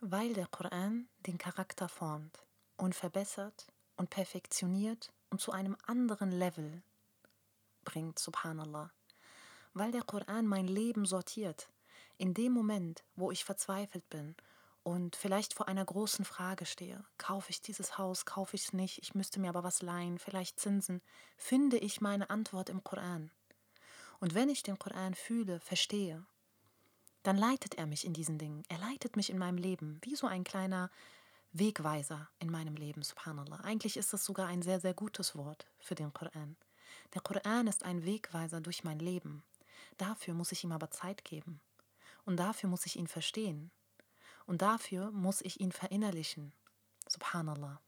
[0.00, 2.44] Weil der Koran den Charakter formt
[2.76, 3.66] und verbessert
[3.96, 6.82] und perfektioniert und zu einem anderen Level
[7.84, 8.90] bringt, subhanallah.
[9.74, 11.68] Weil der Koran mein Leben sortiert.
[12.16, 14.34] In dem Moment, wo ich verzweifelt bin
[14.88, 19.02] und vielleicht vor einer großen Frage stehe, kaufe ich dieses Haus, kaufe ich es nicht,
[19.02, 21.02] ich müsste mir aber was leihen, vielleicht Zinsen,
[21.36, 23.30] finde ich meine Antwort im Koran.
[24.18, 26.24] Und wenn ich den Koran fühle, verstehe,
[27.22, 28.62] dann leitet er mich in diesen Dingen.
[28.70, 30.90] Er leitet mich in meinem Leben, wie so ein kleiner
[31.52, 33.60] Wegweiser in meinem Leben, subhanallah.
[33.60, 36.56] Eigentlich ist das sogar ein sehr, sehr gutes Wort für den Koran.
[37.12, 39.44] Der Koran ist ein Wegweiser durch mein Leben.
[39.98, 41.60] Dafür muss ich ihm aber Zeit geben.
[42.24, 43.70] Und dafür muss ich ihn verstehen.
[44.47, 46.53] Und dafür muss ich ihn verinnerlichen.
[47.07, 47.79] Subhanallah.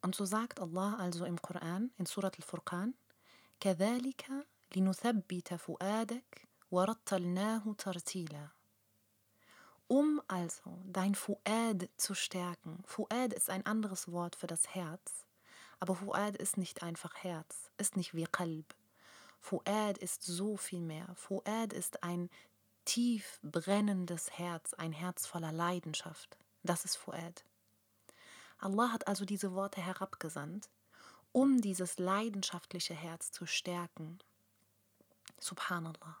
[0.00, 2.94] Und so sagt Allah also im Koran, in Surat al-Furqan,
[3.62, 4.26] كذلك
[4.76, 8.48] لنثبت فؤادك ورتلناه ترتيلا.
[9.88, 12.82] Um also dein Fuad zu stärken.
[12.84, 15.26] Fuad ist ein anderes Wort für das Herz.
[15.78, 18.74] Aber Fuad ist nicht einfach Herz, ist nicht wie Qalb.
[19.38, 21.14] Fuad ist so viel mehr.
[21.14, 22.30] Fuad ist ein
[22.87, 26.37] tief brennendes Herz, ein Herz voller Leidenschaft.
[26.63, 27.43] Das ist Fuad.
[28.59, 30.69] Allah hat also diese Worte herabgesandt,
[31.33, 34.19] um dieses leidenschaftliche Herz zu stärken.
[35.37, 36.17] Subhanallah.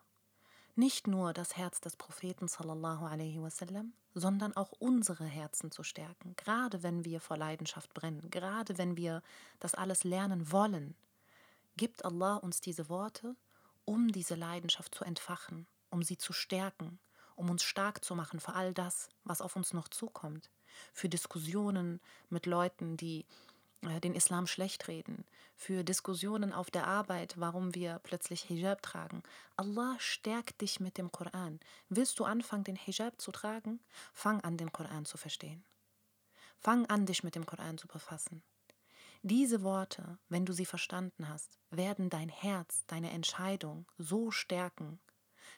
[0.75, 6.35] Nicht nur das Herz des Propheten sallallahu alaihi wasallam, sondern auch unsere Herzen zu stärken,
[6.35, 9.23] gerade wenn wir vor Leidenschaft brennen, gerade wenn wir
[9.59, 10.95] das alles lernen wollen,
[11.77, 13.37] gibt Allah uns diese Worte,
[13.85, 16.99] um diese Leidenschaft zu entfachen, um sie zu stärken,
[17.35, 20.49] um uns stark zu machen für all das, was auf uns noch zukommt,
[20.93, 23.25] für Diskussionen mit Leuten, die
[23.81, 25.25] äh, den Islam schlecht reden,
[25.55, 29.23] für Diskussionen auf der Arbeit, warum wir plötzlich Hijab tragen.
[29.55, 31.59] Allah stärkt dich mit dem Koran.
[31.89, 33.79] Willst du anfangen, den Hijab zu tragen?
[34.13, 35.63] Fang an, den Koran zu verstehen.
[36.59, 38.43] Fang an, dich mit dem Koran zu befassen.
[39.23, 44.99] Diese Worte, wenn du sie verstanden hast, werden dein Herz, deine Entscheidung so stärken,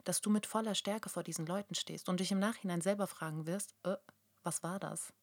[0.04, 3.46] dass du mit voller Stärke vor diesen Leuten stehst und dich im Nachhinein selber fragen
[3.46, 3.96] wirst, äh,
[4.44, 5.14] was war das?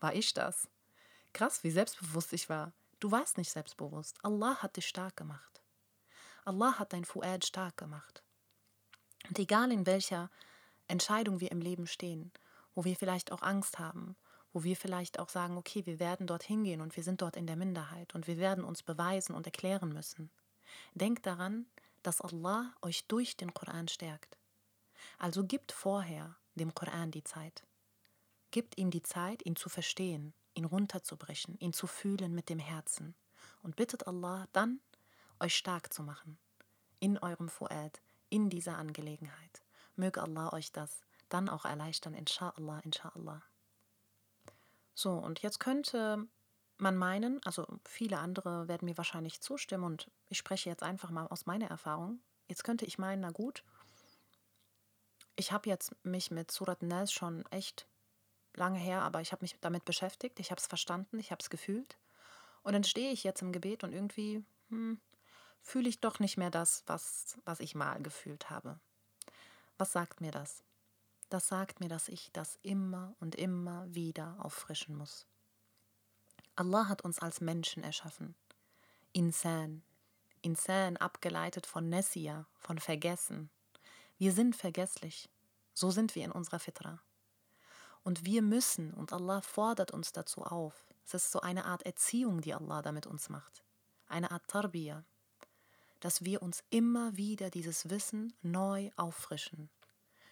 [0.00, 0.68] War ich das?
[1.32, 2.72] Krass, wie selbstbewusst ich war.
[3.00, 4.18] Du warst nicht selbstbewusst.
[4.22, 5.62] Allah hat dich stark gemacht.
[6.44, 8.22] Allah hat dein Fuad stark gemacht.
[9.28, 10.30] Und egal in welcher
[10.88, 12.32] Entscheidung wir im Leben stehen,
[12.74, 14.16] wo wir vielleicht auch Angst haben,
[14.52, 17.46] wo wir vielleicht auch sagen, okay, wir werden dorthin gehen und wir sind dort in
[17.46, 20.30] der Minderheit und wir werden uns beweisen und erklären müssen.
[20.94, 21.66] Denkt daran,
[22.04, 24.38] dass Allah euch durch den Koran stärkt.
[25.18, 27.64] Also gibt vorher dem Koran die Zeit.
[28.50, 33.14] Gibt ihm die Zeit, ihn zu verstehen, ihn runterzubrechen, ihn zu fühlen mit dem Herzen.
[33.62, 34.80] Und bittet Allah dann,
[35.40, 36.38] euch stark zu machen.
[37.00, 39.62] In eurem Fuad, in dieser Angelegenheit.
[39.96, 43.42] Möge Allah euch das dann auch erleichtern, inshallah, inshallah.
[44.94, 46.28] So, und jetzt könnte
[46.76, 51.26] man meinen, also viele andere werden mir wahrscheinlich zustimmen und ich spreche jetzt einfach mal
[51.26, 52.20] aus meiner Erfahrung.
[52.48, 53.64] Jetzt könnte ich meinen, na gut,
[55.36, 57.86] ich habe jetzt mich mit Surat Nas schon echt
[58.54, 61.50] lange her, aber ich habe mich damit beschäftigt, ich habe es verstanden, ich habe es
[61.50, 61.98] gefühlt.
[62.62, 65.00] Und dann stehe ich jetzt im Gebet und irgendwie hm,
[65.60, 68.78] fühle ich doch nicht mehr das, was, was ich mal gefühlt habe.
[69.76, 70.62] Was sagt mir das?
[71.30, 75.26] Das sagt mir, dass ich das immer und immer wieder auffrischen muss.
[76.56, 78.36] Allah hat uns als Menschen erschaffen.
[79.12, 79.82] Insan.
[80.42, 83.50] Insan abgeleitet von Nessia, von Vergessen.
[84.18, 85.28] Wir sind vergesslich.
[85.72, 87.00] So sind wir in unserer Fitra.
[88.04, 92.40] Und wir müssen, und Allah fordert uns dazu auf, es ist so eine Art Erziehung,
[92.40, 93.64] die Allah damit uns macht,
[94.06, 95.04] eine Art Tarbiyah,
[96.00, 99.70] dass wir uns immer wieder dieses Wissen neu auffrischen.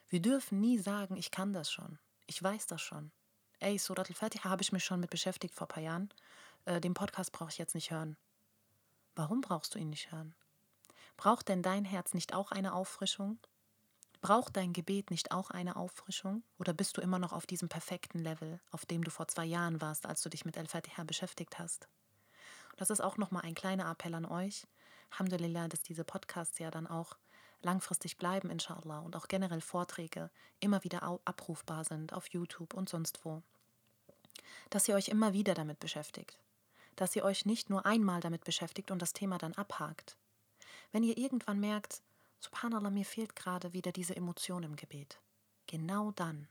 [0.08, 1.98] Wir dürfen nie sagen, ich kann das schon.
[2.26, 3.10] Ich weiß das schon.
[3.62, 6.10] Ey, Surat al-Fatiha habe ich mich schon mit beschäftigt vor ein paar Jahren.
[6.64, 8.16] Äh, den Podcast brauche ich jetzt nicht hören.
[9.14, 10.34] Warum brauchst du ihn nicht hören?
[11.16, 13.38] Braucht denn dein Herz nicht auch eine Auffrischung?
[14.20, 16.42] Braucht dein Gebet nicht auch eine Auffrischung?
[16.58, 19.80] Oder bist du immer noch auf diesem perfekten Level, auf dem du vor zwei Jahren
[19.80, 21.86] warst, als du dich mit Al-Fatiha beschäftigt hast?
[22.78, 24.66] Das ist auch nochmal ein kleiner Appell an euch.
[25.12, 27.16] Alhamdulillah, dass diese Podcasts ja dann auch
[27.60, 33.24] langfristig bleiben, inshallah, und auch generell Vorträge immer wieder abrufbar sind auf YouTube und sonst
[33.24, 33.44] wo.
[34.70, 36.38] Dass ihr euch immer wieder damit beschäftigt.
[36.96, 40.16] Dass ihr euch nicht nur einmal damit beschäftigt und das Thema dann abhakt.
[40.92, 42.02] Wenn ihr irgendwann merkt,
[42.40, 45.20] Subhanallah, mir fehlt gerade wieder diese Emotion im Gebet.
[45.68, 46.48] Genau dann,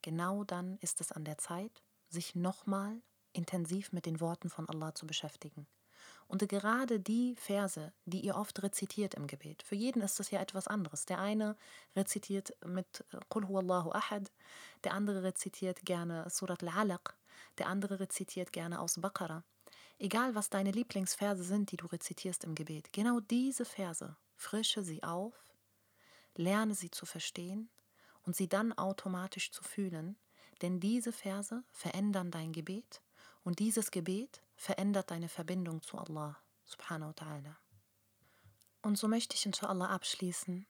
[0.00, 4.94] genau dann ist es an der Zeit, sich nochmal intensiv mit den Worten von Allah
[4.94, 5.66] zu beschäftigen.
[6.32, 10.40] Und gerade die Verse, die ihr oft rezitiert im Gebet, für jeden ist das ja
[10.40, 11.04] etwas anderes.
[11.04, 11.58] Der eine
[11.94, 14.32] rezitiert mit Qul huwallahu ahad,
[14.82, 17.18] der andere rezitiert gerne Surat al-Alaq,
[17.58, 19.44] der andere rezitiert gerne aus Baqarah.
[19.98, 25.02] Egal, was deine Lieblingsverse sind, die du rezitierst im Gebet, genau diese Verse frische sie
[25.02, 25.34] auf,
[26.34, 27.68] lerne sie zu verstehen
[28.22, 30.16] und sie dann automatisch zu fühlen,
[30.62, 33.02] denn diese Verse verändern dein Gebet
[33.44, 37.56] und dieses Gebet verändert deine Verbindung zu Allah subhanahu wa ta'ala.
[38.82, 40.66] Und so möchte ich inshallah abschließen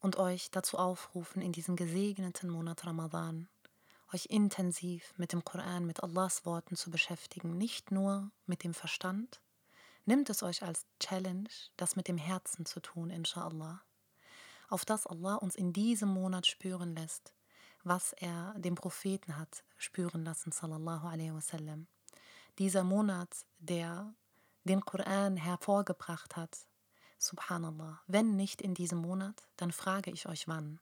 [0.00, 3.48] und euch dazu aufrufen, in diesem gesegneten Monat Ramadan
[4.12, 9.40] euch intensiv mit dem Koran, mit Allahs Worten zu beschäftigen, nicht nur mit dem Verstand,
[10.08, 13.82] Nimmt es euch als Challenge, das mit dem Herzen zu tun, inshallah.
[14.68, 17.34] Auf das Allah uns in diesem Monat spüren lässt,
[17.82, 21.88] was er dem Propheten hat spüren lassen, sallallahu alaihi wasallam.
[22.58, 23.28] Dieser Monat,
[23.58, 24.14] der
[24.64, 26.56] den Koran hervorgebracht hat,
[27.18, 28.00] subhanallah.
[28.06, 30.80] Wenn nicht in diesem Monat, dann frage ich euch wann.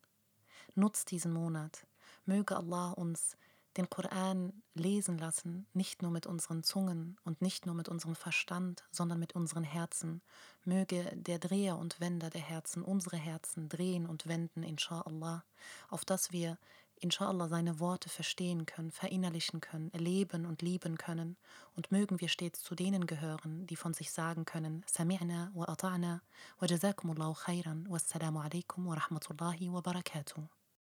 [0.75, 1.87] Nutzt diesen Monat.
[2.27, 3.37] Möge Allah uns
[3.77, 8.85] den Koran lesen lassen, nicht nur mit unseren Zungen und nicht nur mit unserem Verstand,
[8.93, 10.23] sondern mit unseren Herzen.
[10.65, 15.45] Möge der Dreher und Wender der Herzen unsere Herzen drehen und wenden, inshallah,
[15.89, 16.57] auf dass wir
[17.05, 21.37] inshallah seine Worte verstehen können, verinnerlichen können, erleben und lieben können
[21.77, 26.21] und mögen wir stets zu denen gehören, die von sich sagen können, Sami'na wa ata'na
[26.59, 30.64] wa jazakumullahu khairan wa assalamu alaikum wa rahmatullahi wa barakatuh.